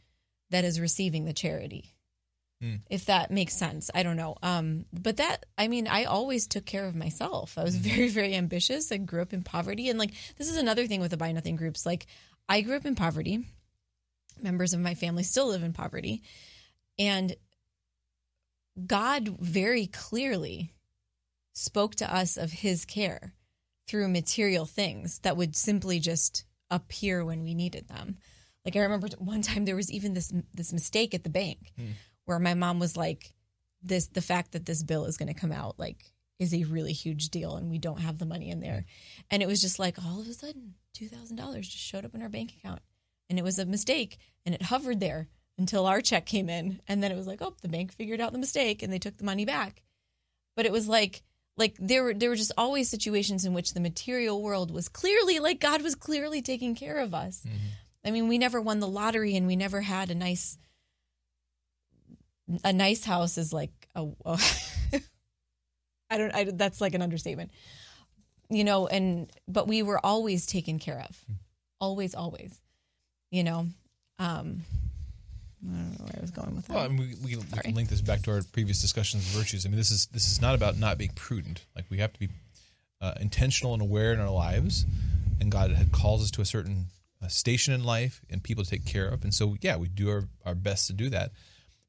[0.49, 1.92] that is receiving the charity.
[2.63, 2.79] Mm.
[2.89, 3.91] If that makes sense.
[3.93, 4.37] I don't know.
[4.41, 7.57] Um, but that, I mean, I always took care of myself.
[7.57, 7.81] I was mm.
[7.81, 8.91] very, very ambitious.
[8.91, 9.89] I grew up in poverty.
[9.89, 11.85] And like, this is another thing with the Buy Nothing groups.
[11.85, 12.07] Like,
[12.47, 13.45] I grew up in poverty.
[14.41, 16.21] Members of my family still live in poverty.
[16.97, 17.35] And
[18.87, 20.73] God very clearly
[21.53, 23.33] spoke to us of his care
[23.87, 28.17] through material things that would simply just appear when we needed them.
[28.65, 31.91] Like I remember one time there was even this this mistake at the bank mm
[32.25, 33.33] where my mom was like,
[33.81, 36.93] this the fact that this bill is going to come out like is a really
[36.93, 38.85] huge deal and we don't have the money in there.
[39.29, 42.29] And it was just like all of a sudden $2,000 just showed up in our
[42.29, 42.81] bank account.
[43.29, 47.03] And it was a mistake and it hovered there until our check came in and
[47.03, 49.23] then it was like, "Oh, the bank figured out the mistake and they took the
[49.23, 49.83] money back."
[50.55, 51.23] But it was like
[51.57, 55.39] like there were there were just always situations in which the material world was clearly
[55.39, 57.43] like God was clearly taking care of us.
[57.47, 57.57] Mm-hmm.
[58.05, 60.57] I mean, we never won the lottery and we never had a nice
[62.63, 64.37] a nice house is like a, a
[66.09, 67.51] I don't I, that's like an understatement.
[68.49, 71.25] You know, and but we were always taken care of.
[71.79, 72.59] Always always.
[73.31, 73.67] You know,
[74.19, 74.63] um
[75.65, 76.73] I don't know where I was going with that.
[76.75, 79.31] Well, I mean, we, we, we can link this back to our previous discussions of
[79.31, 79.65] virtues.
[79.65, 81.65] I mean, this is this is not about not being prudent.
[81.75, 82.29] Like we have to be
[83.01, 84.85] uh, intentional and aware in our lives,
[85.39, 86.87] and God had calls us to a certain
[87.23, 89.23] uh, station in life and people to take care of.
[89.23, 91.31] And so, yeah, we do our, our best to do that.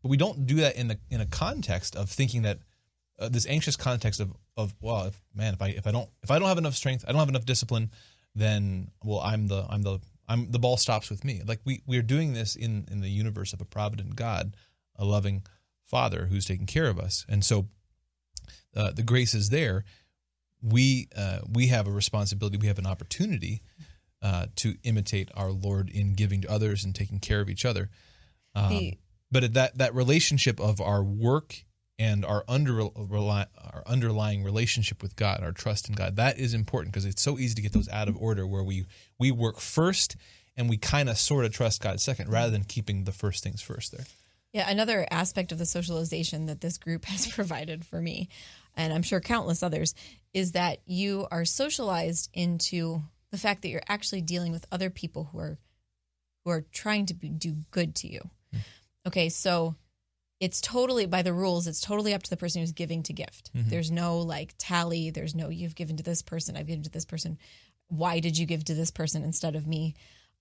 [0.05, 2.59] But we don't do that in the in a context of thinking that
[3.19, 6.31] uh, this anxious context of of well, if, man, if I if I don't if
[6.31, 7.91] I don't have enough strength, I don't have enough discipline,
[8.35, 11.41] then well, I'm the I'm the I'm the ball stops with me.
[11.47, 14.59] Like we we're doing this in in the universe of a provident God
[14.97, 15.47] a loving
[15.87, 17.25] Father who's taking care of us.
[17.27, 17.69] And so
[18.77, 19.85] uh, the grace is there.
[20.61, 22.59] We uh, we have a responsibility.
[22.59, 23.63] We have an opportunity
[24.21, 27.89] uh, to imitate our Lord in giving to others and taking care of each other.
[28.55, 28.99] Um, the,
[29.35, 31.65] but that that relationship of our work
[31.99, 36.93] and our under our underlying relationship with God, our trust in God, that is important
[36.93, 38.87] because it's so easy to get those out of order where we
[39.19, 40.17] we work first
[40.57, 43.61] and we kind of sort of trust God second rather than keeping the first things
[43.61, 44.07] first there.
[44.53, 48.29] Yeah, another aspect of the socialization that this group has provided for me,
[48.77, 49.97] and I'm sure countless others,
[50.33, 55.29] is that you are socialized into the fact that you're actually dealing with other people
[55.33, 55.59] who are
[56.45, 58.21] who are trying to be, do good to you.
[58.55, 58.61] Mm.
[59.07, 59.75] Okay, so
[60.41, 63.51] it's totally by the rules it's totally up to the person who's giving to gift.
[63.55, 63.69] Mm-hmm.
[63.69, 67.05] there's no like tally there's no you've given to this person i've given to this
[67.05, 67.39] person.
[67.89, 69.95] Why did you give to this person instead of me?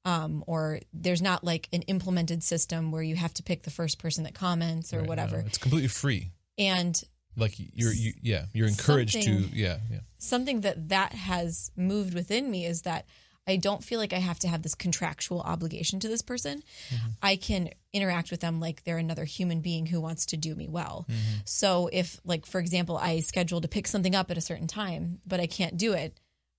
[0.05, 3.99] Um, or there's not like an implemented system where you have to pick the first
[3.99, 5.37] person that comments or right, whatever.
[5.37, 6.31] no, it's completely free.
[6.57, 7.01] And
[7.37, 9.99] like you're you, yeah you're encouraged to yeah yeah.
[10.17, 13.05] something that that has moved within me is that
[13.47, 16.63] I don't feel like I have to have this contractual obligation to this person.
[16.89, 17.09] Mm-hmm.
[17.21, 20.67] I can interact with them like they're another human being who wants to do me
[20.67, 21.05] well.
[21.09, 21.39] Mm-hmm.
[21.45, 25.19] So if like for example I schedule to pick something up at a certain time
[25.25, 26.17] but I can't do it,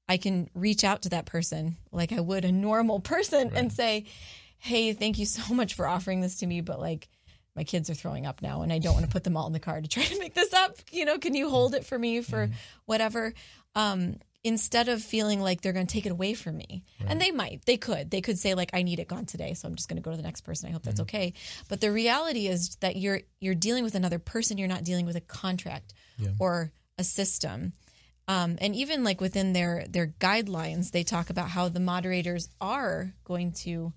[0.08, 3.58] I can reach out to that person like I would a normal person right.
[3.58, 4.04] and say,
[4.58, 7.08] "Hey, thank you so much for offering this to me, but like
[7.56, 9.52] my kids are throwing up now and I don't want to put them all in
[9.52, 10.76] the car to try to make this up.
[10.90, 12.54] You know, can you hold it for me for mm-hmm.
[12.84, 13.32] whatever?"
[13.74, 16.84] Um, instead of feeling like they're going to take it away from me.
[17.00, 17.10] Right.
[17.10, 18.10] And they might, they could.
[18.10, 20.10] They could say like I need it gone today, so I'm just going to go
[20.10, 20.68] to the next person.
[20.68, 21.16] I hope that's mm-hmm.
[21.16, 21.32] okay.
[21.68, 25.16] But the reality is that you're you're dealing with another person, you're not dealing with
[25.16, 26.30] a contract yeah.
[26.38, 27.72] or a system.
[28.28, 33.14] Um, and even like within their their guidelines, they talk about how the moderators are
[33.24, 33.92] going to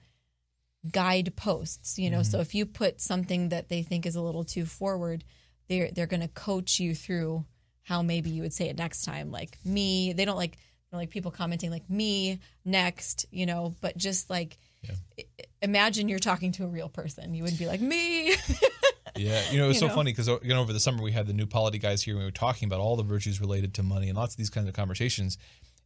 [0.89, 2.19] guide posts, you know.
[2.19, 2.31] Mm-hmm.
[2.31, 5.25] So if you put something that they think is a little too forward,
[5.67, 7.45] they're they're going to coach you through
[7.87, 10.11] how maybe you would say it next time, like me.
[10.11, 10.57] They don't like
[10.91, 15.23] like people commenting like me next, you know, but just like yeah.
[15.61, 17.33] imagine you're talking to a real person.
[17.33, 18.31] You would be like me.
[19.15, 19.95] yeah, you know, it was you so know?
[19.95, 22.19] funny because you know over the summer we had the new polity guys here and
[22.19, 24.67] we were talking about all the virtues related to money and lots of these kinds
[24.67, 25.37] of conversations.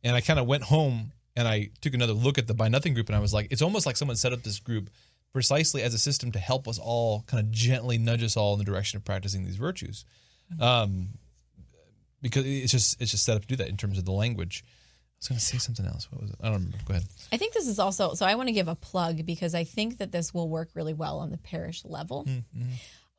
[0.04, 2.96] And I kind of went home and I took another look at the Buy Nothing
[2.96, 4.90] group and I was like, it's almost like someone set up this group
[5.34, 8.60] precisely as a system to help us all kind of gently nudge us all in
[8.60, 10.04] the direction of practicing these virtues.
[10.52, 10.64] Mm-hmm.
[10.64, 11.08] Um,
[12.22, 14.64] because it's just it's just set up to do that in terms of the language.
[14.66, 16.08] I was going to say something else.
[16.12, 16.38] What was it?
[16.42, 16.78] I don't remember.
[16.86, 17.04] Go ahead.
[17.32, 18.26] I think this is also so.
[18.26, 21.20] I want to give a plug because I think that this will work really well
[21.20, 22.26] on the parish level.
[22.26, 22.64] Mm-hmm.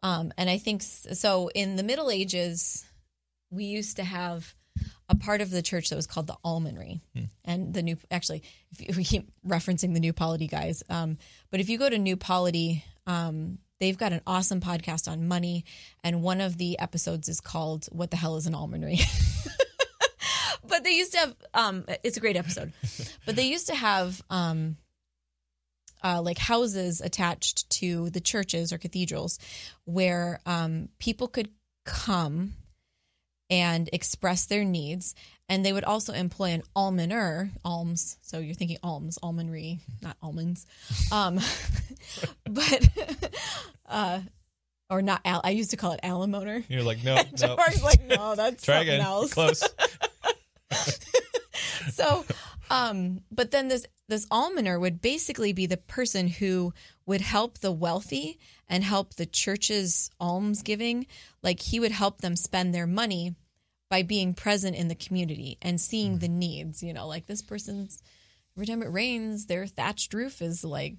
[0.02, 1.48] Um, and I think so.
[1.54, 2.84] In the Middle Ages,
[3.50, 4.52] we used to have
[5.08, 7.24] a part of the church that was called the almonry hmm.
[7.44, 8.42] and the new actually
[8.80, 11.18] if we keep referencing the new polity guys um,
[11.50, 15.64] but if you go to new polity um, They've got an awesome podcast on money,
[16.04, 19.00] and one of the episodes is called "What the Hell Is an Almonry."
[20.68, 22.72] but they used to have um, it's a great episode,
[23.26, 24.76] but they used to have um,
[26.04, 29.40] uh, like houses attached to the churches or cathedrals
[29.84, 31.48] where um, people could
[31.84, 32.52] come
[33.50, 35.14] and express their needs.
[35.48, 38.16] And they would also employ an almoner, alms.
[38.22, 40.64] So you're thinking alms, almonry, not almonds.
[41.10, 41.40] Um,
[42.44, 42.88] but,
[43.92, 44.20] uh,
[44.90, 46.64] or not, al- I used to call it alamoner.
[46.68, 47.56] You're like, no, no.
[47.56, 49.06] Mark's like, no, that's Try something again.
[49.06, 49.32] else.
[49.32, 49.62] Close.
[51.92, 52.24] so,
[52.70, 56.74] um, but then this this almoner would basically be the person who
[57.06, 61.06] would help the wealthy and help the church's alms giving.
[61.42, 63.34] Like he would help them spend their money
[63.88, 66.20] by being present in the community and seeing mm.
[66.20, 66.82] the needs.
[66.82, 68.02] You know, like this person's
[68.56, 70.96] every time it rains, their thatched roof is like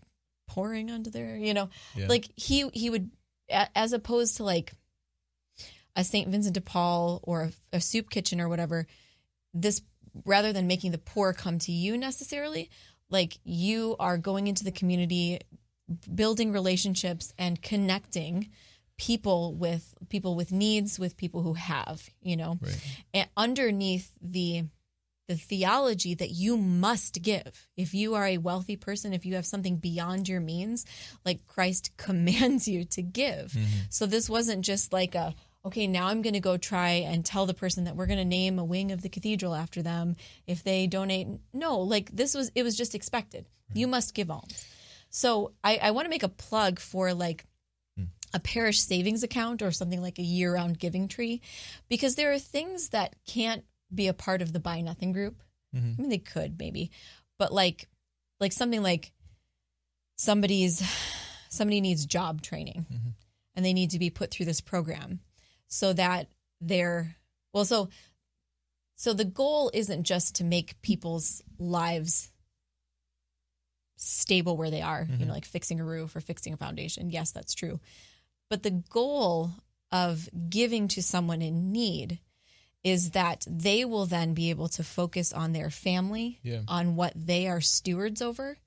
[0.48, 1.36] pouring onto their.
[1.38, 2.08] You know, yeah.
[2.08, 3.12] like he he would
[3.50, 4.74] as opposed to like
[5.96, 8.88] a Saint Vincent de Paul or a, a soup kitchen or whatever.
[9.54, 9.82] This
[10.26, 12.70] rather than making the poor come to you necessarily,
[13.10, 15.40] like you are going into the community,
[16.14, 18.50] building relationships and connecting
[18.98, 23.00] people with people with needs with people who have you know right.
[23.14, 24.64] and underneath the
[25.28, 27.68] the theology that you must give.
[27.78, 30.86] If you are a wealthy person if you have something beyond your means
[31.26, 33.52] like christ commands you to give.
[33.52, 33.80] Mm-hmm.
[33.90, 35.34] so this wasn't just like a
[35.66, 38.26] okay now i'm going to go try and tell the person that we're going to
[38.26, 40.16] name a wing of the cathedral after them
[40.48, 41.28] if they donate.
[41.54, 43.46] No like this was it was just expected.
[43.70, 43.78] Right.
[43.78, 44.66] you must give alms.
[45.10, 47.46] So i, I want to make a plug for like
[48.34, 51.40] a parish savings account or something like a year round giving tree
[51.88, 55.42] because there are things that can't be a part of the buy nothing group.
[55.76, 55.94] Mm-hmm.
[55.98, 56.92] I mean, they could maybe,
[57.38, 57.88] but like,
[58.40, 59.12] like something like
[60.16, 60.84] somebody's,
[61.50, 62.86] somebody needs job training.
[62.92, 63.10] Mm-hmm.
[63.56, 65.20] and they need to be put through this program
[65.68, 66.28] so that
[66.62, 67.16] they're
[67.54, 67.90] well so
[68.96, 72.32] so the goal isn't just to make people's lives
[73.98, 75.20] stable where they are, mm-hmm.
[75.20, 77.10] you know, like fixing a roof or fixing a foundation.
[77.10, 77.80] Yes, that's true.
[78.50, 79.52] But the goal
[79.92, 82.20] of giving to someone in need
[82.84, 86.62] is that they will then be able to focus on their family, yeah.
[86.68, 88.58] on what they are stewards over,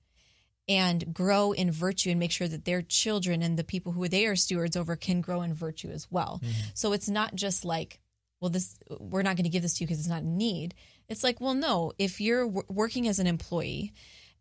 [0.69, 4.27] and grow in virtue and make sure that their children and the people who they
[4.27, 6.41] are stewards over can grow in virtue as well.
[6.43, 6.61] Mm-hmm.
[6.75, 8.01] So it's not just like,
[8.41, 10.75] well, this we're not going to give this to you because it's not a need.
[11.09, 13.93] It's like, well, no, if you're w- working as an employee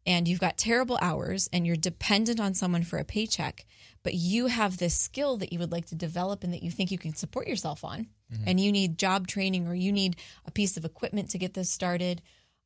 [0.05, 3.65] and you've got terrible hours and you're dependent on someone for a paycheck,
[4.03, 6.91] but you have this skill that you would like to develop and that you think
[6.91, 8.43] you can support yourself on, mm-hmm.
[8.47, 11.69] and you need job training or you need a piece of equipment to get this
[11.69, 12.21] started,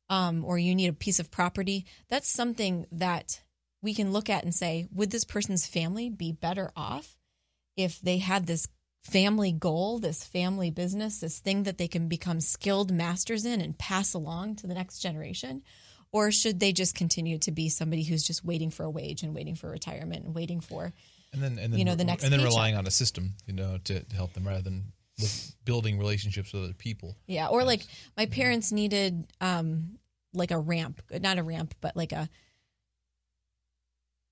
[0.08, 3.40] um, or you need a piece of property, that's something that
[3.82, 7.16] we can look at and say, would this person's family be better off
[7.76, 8.68] if they had this
[9.02, 13.78] family goal, this family business, this thing that they can become skilled masters in and
[13.78, 15.62] pass along to the next generation?
[16.12, 19.34] or should they just continue to be somebody who's just waiting for a wage and
[19.34, 20.92] waiting for retirement and waiting for
[21.32, 22.52] and then and then you know the next and then paycheck.
[22.52, 24.92] relying on a system you know to, to help them rather than
[25.64, 27.16] building relationships with other people.
[27.26, 27.82] Yeah or like
[28.16, 29.98] my parents needed um
[30.32, 32.28] like a ramp not a ramp but like a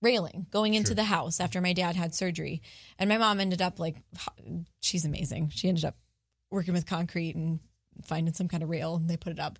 [0.00, 0.96] railing going into sure.
[0.96, 2.62] the house after my dad had surgery.
[2.98, 3.96] And my mom ended up like
[4.80, 5.50] she's amazing.
[5.54, 5.96] She ended up
[6.50, 7.60] working with concrete and
[8.04, 9.58] finding some kind of rail and they put it up.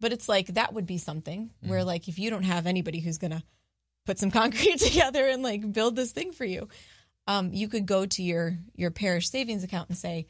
[0.00, 1.68] But it's like that would be something mm.
[1.68, 3.42] where like if you don't have anybody who's gonna
[4.06, 6.68] put some concrete together and like build this thing for you,
[7.26, 10.26] um, you could go to your your parish savings account and say,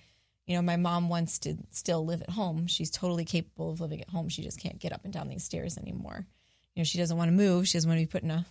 [0.50, 2.66] you know, my mom wants to still live at home.
[2.66, 4.28] She's totally capable of living at home.
[4.28, 6.26] She just can't get up and down these stairs anymore.
[6.74, 7.68] You know, she doesn't want to move.
[7.68, 8.44] She doesn't want to be put in a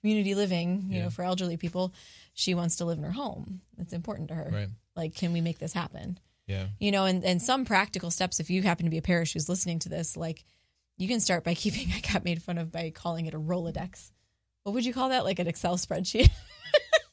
[0.00, 1.02] community living, you yeah.
[1.02, 1.92] know, for elderly people.
[2.34, 3.62] She wants to live in her home.
[3.78, 4.48] It's important to her.
[4.52, 4.68] Right.
[4.94, 6.20] Like, can we make this happen?
[6.46, 6.66] Yeah.
[6.78, 9.48] You know, and, and some practical steps, if you happen to be a parish who's
[9.48, 10.44] listening to this, like
[10.98, 14.12] you can start by keeping, I got made fun of by calling it a Rolodex.
[14.62, 15.24] What would you call that?
[15.24, 16.30] Like an Excel spreadsheet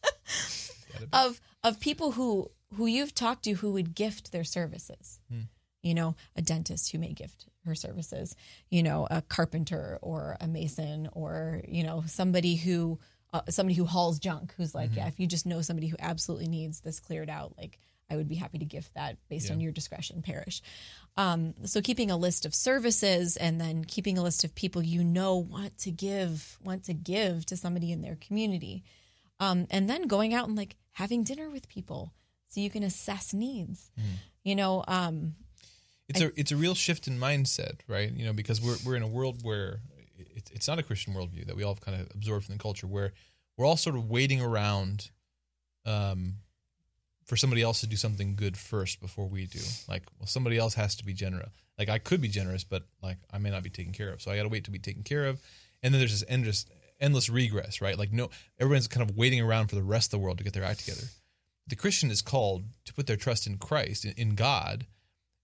[1.12, 5.19] of, of people who, who you've talked to who would gift their services.
[5.30, 5.41] Hmm.
[5.82, 8.36] You know, a dentist who may gift her services,
[8.69, 12.99] you know, a carpenter or a mason or, you know, somebody who,
[13.32, 14.99] uh, somebody who hauls junk who's like, mm-hmm.
[14.99, 18.27] yeah, if you just know somebody who absolutely needs this cleared out, like I would
[18.27, 19.53] be happy to gift that based yeah.
[19.53, 20.62] on your discretion, parish.
[21.15, 25.03] Um, so keeping a list of services and then keeping a list of people you
[25.03, 28.84] know want to give, want to give to somebody in their community.
[29.39, 32.13] Um, and then going out and like having dinner with people
[32.49, 33.91] so you can assess needs.
[33.99, 34.03] Mm.
[34.43, 35.36] You know, um,
[36.07, 38.12] it's I, a it's a real shift in mindset, right?
[38.12, 39.81] You know, because we're we're in a world where
[40.17, 42.88] it, it's not a Christian worldview that we all kind of absorb from the culture,
[42.88, 43.13] where
[43.57, 45.10] we're all sort of waiting around
[45.86, 46.36] um,
[47.25, 49.60] for somebody else to do something good first before we do.
[49.88, 51.49] Like, well, somebody else has to be generous.
[51.77, 54.21] Like, I could be generous, but like, I may not be taken care of.
[54.21, 55.39] So I got to wait to be taken care of.
[55.83, 56.65] And then there's this endless,
[56.99, 57.97] endless regress, right?
[57.97, 58.29] Like, no,
[58.60, 60.79] everyone's kind of waiting around for the rest of the world to get their act
[60.79, 61.03] together.
[61.67, 64.88] The Christian is called to put their trust in Christ, in, God,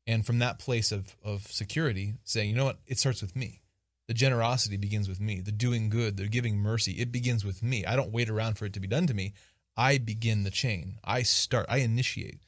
[0.07, 3.61] and from that place of of security, saying, you know what, it starts with me.
[4.07, 5.41] The generosity begins with me.
[5.41, 7.85] The doing good, the giving mercy, it begins with me.
[7.85, 9.33] I don't wait around for it to be done to me.
[9.75, 10.99] I begin the chain.
[11.03, 11.65] I start.
[11.69, 12.41] I initiate.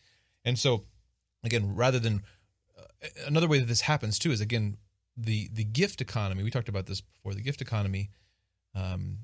[0.44, 0.86] And so,
[1.44, 2.24] again, rather than
[2.78, 4.78] uh, another way that this happens too is again
[5.18, 6.44] the the gift economy.
[6.44, 7.34] We talked about this before.
[7.34, 8.12] The gift economy
[8.76, 9.20] um,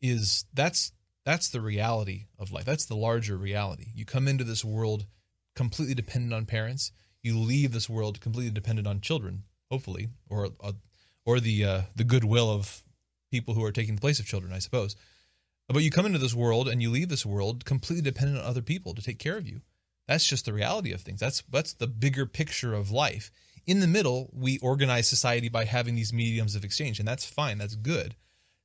[0.00, 0.92] is that's
[1.30, 2.64] that's the reality of life.
[2.64, 3.86] That's the larger reality.
[3.94, 5.06] You come into this world
[5.54, 6.90] completely dependent on parents.
[7.22, 10.72] You leave this world completely dependent on children, hopefully, or uh,
[11.24, 12.82] or the uh, the goodwill of
[13.30, 14.96] people who are taking the place of children, I suppose.
[15.68, 18.62] But you come into this world and you leave this world completely dependent on other
[18.62, 19.60] people to take care of you.
[20.08, 21.20] That's just the reality of things.
[21.20, 23.30] That's that's the bigger picture of life.
[23.68, 27.58] In the middle, we organize society by having these mediums of exchange, and that's fine.
[27.58, 28.16] That's good.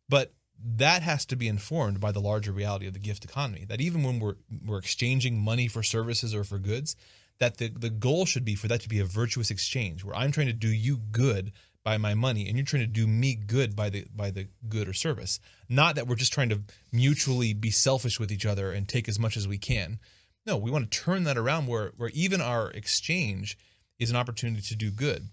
[0.09, 3.65] But that has to be informed by the larger reality of the gift economy.
[3.65, 6.95] That even when we're we're exchanging money for services or for goods,
[7.39, 10.31] that the, the goal should be for that to be a virtuous exchange where I'm
[10.31, 11.51] trying to do you good
[11.83, 14.89] by my money and you're trying to do me good by the by the good
[14.89, 15.39] or service
[15.69, 19.19] not that we're just trying to mutually be selfish with each other and take as
[19.19, 19.99] much as we can
[20.47, 23.55] no we want to turn that around where where even our exchange
[23.99, 25.27] is an opportunity to do good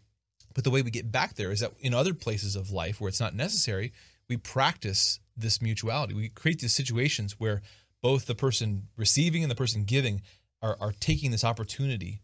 [0.54, 3.08] but the way we get back there is that in other places of life where
[3.08, 3.90] it's not necessary
[4.28, 7.62] we practice this mutuality we create these situations where
[8.02, 10.22] both the person receiving and the person giving
[10.60, 12.22] are, are taking this opportunity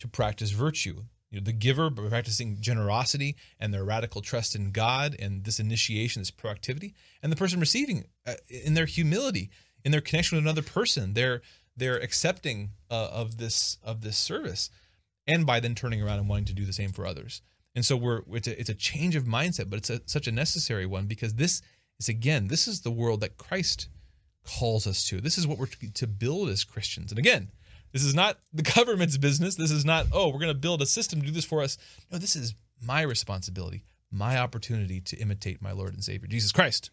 [0.00, 4.70] to practice virtue you know, the giver by practicing generosity and their radical trust in
[4.70, 9.50] God and this initiation, this proactivity, and the person receiving uh, in their humility,
[9.84, 11.42] in their connection with another person, their
[11.76, 14.70] they're accepting uh, of this of this service,
[15.26, 17.42] and by then turning around and wanting to do the same for others.
[17.78, 20.32] And so we're it's a, it's a change of mindset, but it's a, such a
[20.32, 21.62] necessary one because this
[22.00, 23.86] is again this is the world that Christ
[24.44, 25.20] calls us to.
[25.20, 27.12] This is what we're to, to build as Christians.
[27.12, 27.52] And again,
[27.92, 29.54] this is not the government's business.
[29.54, 31.78] This is not oh we're going to build a system to do this for us.
[32.10, 32.52] No, this is
[32.82, 36.90] my responsibility, my opportunity to imitate my Lord and Savior Jesus Christ.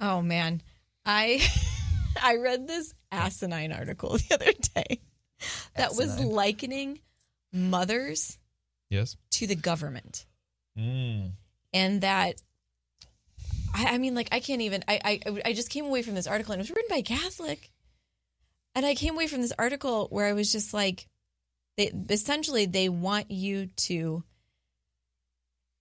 [0.00, 0.60] Oh man,
[1.06, 1.40] I
[2.20, 5.02] I read this asinine article the other day
[5.76, 6.98] that was likening
[7.52, 8.39] mothers
[8.90, 9.16] Yes.
[9.32, 10.26] to the government,
[10.78, 11.32] Mm.
[11.72, 12.34] and that
[13.74, 14.84] I, I mean, like I can't even.
[14.88, 17.02] I, I I just came away from this article and it was written by a
[17.02, 17.70] Catholic,
[18.74, 21.06] and I came away from this article where I was just like,
[21.76, 24.24] they essentially they want you to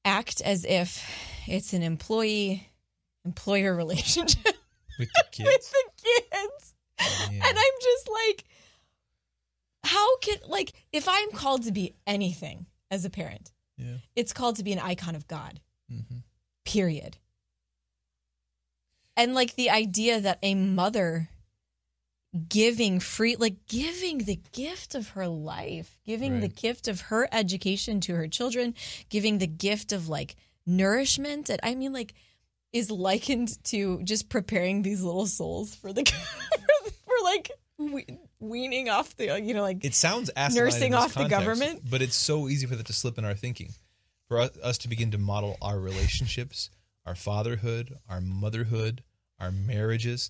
[0.05, 1.03] act as if
[1.47, 2.69] it's an employee
[3.25, 4.55] employer relationship
[4.97, 5.47] With the kids.
[5.49, 5.89] with the
[6.31, 6.73] kids.
[7.31, 7.47] Yeah.
[7.47, 8.43] And I'm just like,
[9.83, 13.97] how can, like, if I'm called to be anything as a parent, yeah.
[14.15, 15.61] it's called to be an icon of God,
[15.91, 16.23] Mhm.
[16.65, 17.17] period.
[19.15, 21.29] And like the idea that a mother
[22.47, 27.99] giving free, like giving the gift of her life, giving the gift of her education
[28.01, 28.75] to her children,
[29.09, 30.35] giving the gift of like
[30.65, 31.49] nourishment.
[31.49, 32.13] And I mean, like,
[32.71, 36.03] is likened to just preparing these little souls for the,
[37.05, 38.05] for like we-
[38.39, 41.81] weaning off the, you know, like It sounds asinine Nursing off the government?
[41.89, 43.73] but it's so easy for that to slip in our thinking.
[44.27, 46.69] For us, to begin to model our relationships,
[47.05, 49.03] our fatherhood, our motherhood,
[49.39, 50.29] our marriages,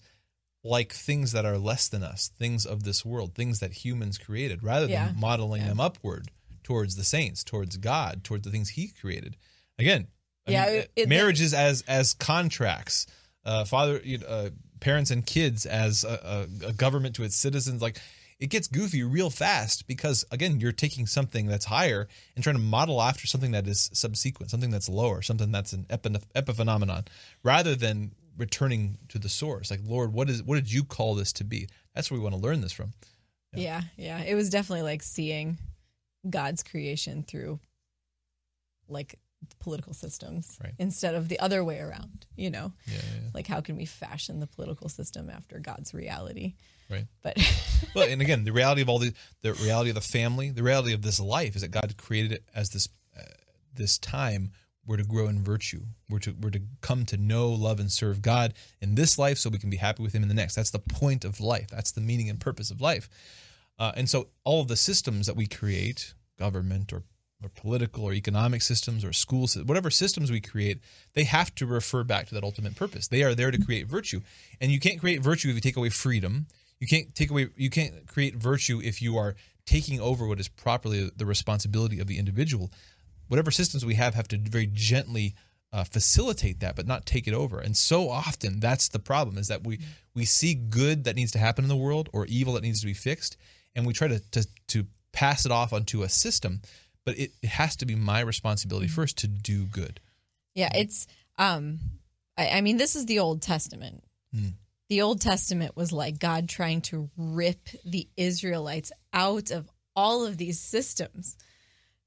[0.64, 4.64] like things that are less than us, things of this world, things that humans created,
[4.64, 5.12] rather than Yeah.
[5.18, 5.68] modeling Yeah.
[5.70, 6.32] them upward
[6.64, 9.36] towards the saints, towards God, towards the things He created.
[9.78, 10.08] Again,
[10.48, 13.06] I Yeah, mean, it- it- marriages as as contracts,
[13.44, 14.50] uh, father, you know, uh,
[14.80, 18.00] parents and kids as a, a, a government to its citizens, like
[18.40, 22.62] it gets goofy real fast because again, you're taking something that's higher and trying to
[22.62, 27.08] model after something that is subsequent, something that's lower, something that's an epiphenomenon,
[27.44, 29.70] rather than returning to the source.
[29.70, 31.68] Like, Lord, what is what did you call this to be?
[31.94, 32.94] That's where we want to learn this from.
[33.54, 34.22] Yeah, yeah.
[34.22, 35.58] It was definitely like seeing
[36.28, 37.60] God's creation through
[38.88, 39.20] like
[39.60, 40.74] political systems Right.
[40.80, 42.74] instead of the other way around, you know?
[42.86, 46.56] Yeah, yeah, Like how can we fashion the political system after God's reality?
[46.90, 47.06] right.
[47.22, 47.38] But
[47.96, 50.94] well, and again, the reality of all the the reality of the family, the reality
[50.94, 53.22] of this life is that God created it as this uh,
[53.74, 54.52] this time
[54.86, 55.84] we're to grow in virtue.
[56.10, 59.50] We're to we're to come to know, love, and serve God in this life, so
[59.52, 60.56] we can be happy with Him in the next.
[60.56, 61.68] That's the point of life.
[61.70, 63.08] That's the meaning and purpose of life.
[63.78, 67.04] Uh, and so, all of the systems that we create, government or
[67.44, 70.80] or political or economic systems or school sy- whatever systems we create
[71.14, 73.08] they have to refer back to that ultimate purpose.
[73.08, 74.22] They are there to create virtue.
[74.60, 76.48] And you can't create virtue if you take away freedom.
[76.80, 79.36] You can't take away you can't create virtue if you are
[79.66, 82.72] taking over what is properly the responsibility of the individual.
[83.28, 85.36] Whatever systems we have have to very gently
[85.72, 87.60] uh, facilitate that but not take it over.
[87.60, 89.80] And so often that's the problem is that we
[90.14, 92.88] we see good that needs to happen in the world or evil that needs to
[92.88, 93.38] be fixed
[93.76, 96.62] and we try to to, to pass it off onto a system
[97.06, 100.00] but it, it has to be my responsibility first to do good
[100.60, 101.80] yeah, it's um
[102.38, 104.04] I, I mean this is the Old Testament.
[104.34, 104.50] Hmm.
[104.90, 110.38] The Old Testament was like God trying to rip the Israelites out of all of
[110.38, 111.38] these systems,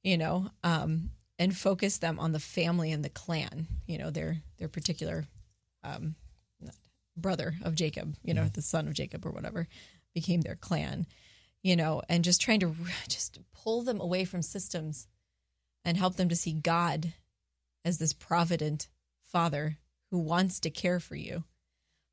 [0.02, 4.38] you know, um, and focus them on the family and the clan, you know, their
[4.58, 5.24] their particular
[5.84, 6.16] um,
[7.16, 9.68] brother of Jacob, you know, the son of Jacob or whatever,
[10.14, 11.06] became their clan,
[11.62, 12.74] you know, and just trying to
[13.08, 15.06] just pull them away from systems
[15.84, 17.12] and help them to see God
[17.84, 18.88] as this provident
[19.22, 19.78] father
[20.10, 21.44] who wants to care for you.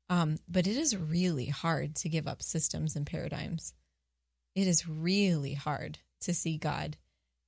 [0.08, 3.74] Um, but it is really hard to give up systems and paradigms.
[4.54, 6.96] It is really hard to see God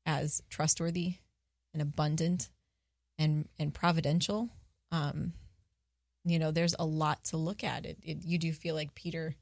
[0.07, 1.17] as trustworthy
[1.73, 2.51] and abundant
[3.19, 4.51] and and providential.
[4.93, 5.33] Um,
[6.25, 7.85] you know, there's a lot to look at.
[7.85, 9.35] It, it you do feel like Peter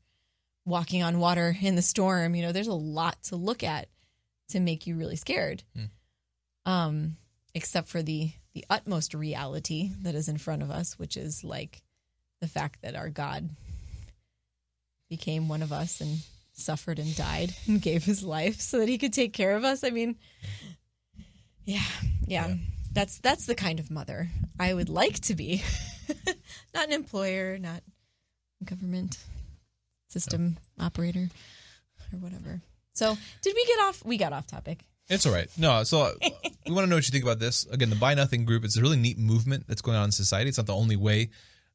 [0.64, 2.34] walking on water in the storm.
[2.34, 3.88] You know, there's a lot to look at
[4.50, 5.62] to make you really scared.
[6.66, 7.16] Um,
[7.54, 11.82] except for the the utmost reality that is in front of us, which is like
[12.40, 13.48] the fact that our God
[15.08, 16.18] became one of us and
[16.52, 19.84] suffered and died and gave his life so that he could take care of us.
[19.84, 20.16] I mean,
[21.64, 21.82] yeah,
[22.26, 22.48] yeah.
[22.48, 22.54] Yeah.
[22.92, 24.28] That's that's the kind of mother
[24.58, 25.62] I would like to be.
[26.74, 27.82] not an employer, not
[28.60, 29.18] a government
[30.08, 31.28] system operator
[32.12, 32.60] or whatever.
[32.92, 34.84] So, did we get off we got off topic.
[35.08, 35.48] It's all right.
[35.58, 36.12] No, so uh,
[36.66, 37.66] we want to know what you think about this.
[37.66, 40.48] Again, the Buy Nothing group, it's a really neat movement that's going on in society.
[40.48, 41.30] It's not the only way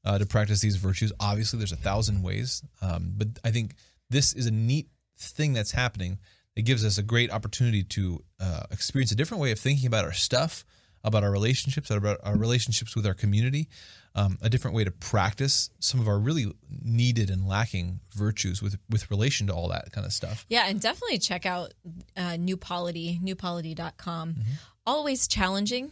[0.06, 1.12] uh, to practice these virtues.
[1.20, 2.64] Obviously, there's a thousand ways.
[2.82, 3.76] Um, but I think
[4.10, 4.88] this is a neat
[5.18, 6.20] thing that's happening
[6.56, 10.06] it gives us a great opportunity to uh, experience a different way of thinking about
[10.06, 10.66] our stuff,
[11.06, 13.70] about our relationships, about our relationships with our community,
[14.16, 16.52] um, a different way to practice some of our really
[16.84, 20.46] needed and lacking virtues with with relation to all that kind of stuff.
[20.50, 21.74] Yeah, and definitely check out
[22.18, 24.34] uh, New Polity, newpolity.com.
[24.34, 24.52] Mm-hmm.
[24.88, 25.92] Always challenging,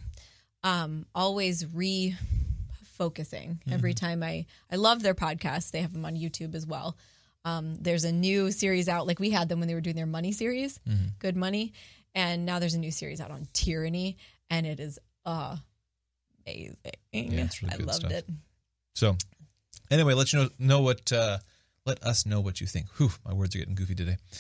[0.64, 2.18] um, always refocusing.
[2.98, 3.74] Mm-hmm.
[3.74, 6.98] Every time I I love their podcast They have them on YouTube as well.
[7.46, 10.06] Um, there's a new series out, like we had them when they were doing their
[10.06, 11.08] money series, mm-hmm.
[11.20, 11.74] Good Money,
[12.16, 14.18] and now there's a new series out on tyranny,
[14.54, 15.58] and it is uh,
[16.46, 16.78] amazing.
[17.12, 18.12] Yeah, really I loved stuff.
[18.12, 18.30] it.
[18.94, 19.18] So,
[19.90, 21.12] anyway, let you know know what.
[21.12, 21.40] Uh,
[21.86, 22.88] let us know what you think.
[22.98, 24.16] Whew, my words are getting goofy today.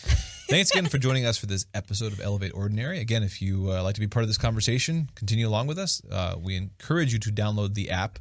[0.49, 2.99] Thanks again for joining us for this episode of Elevate Ordinary.
[2.99, 6.01] Again, if you uh, like to be part of this conversation, continue along with us.
[6.09, 8.19] Uh, we encourage you to download the app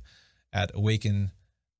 [0.53, 1.31] at Awaken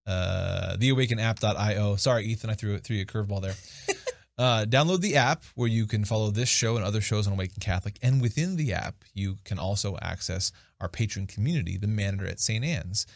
[0.07, 1.97] uh, theawakenapp.io.
[1.97, 3.55] Sorry, Ethan, I threw threw you a curveball there.
[4.43, 7.61] uh, download the app where you can follow this show and other shows on Awaken
[7.61, 7.97] Catholic.
[8.03, 12.65] And within the app, you can also access our patron community, the Manor at St.
[12.65, 13.07] Anne's.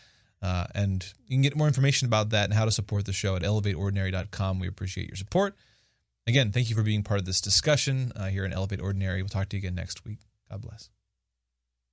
[0.40, 3.34] Uh, and you can get more information about that and how to support the show
[3.34, 4.60] at elevateordinary.com.
[4.60, 5.56] We appreciate your support.
[6.28, 9.20] Again, thank you for being part of this discussion uh, here in Elevate Ordinary.
[9.20, 10.20] We'll talk to you again next week.
[10.48, 10.90] God bless.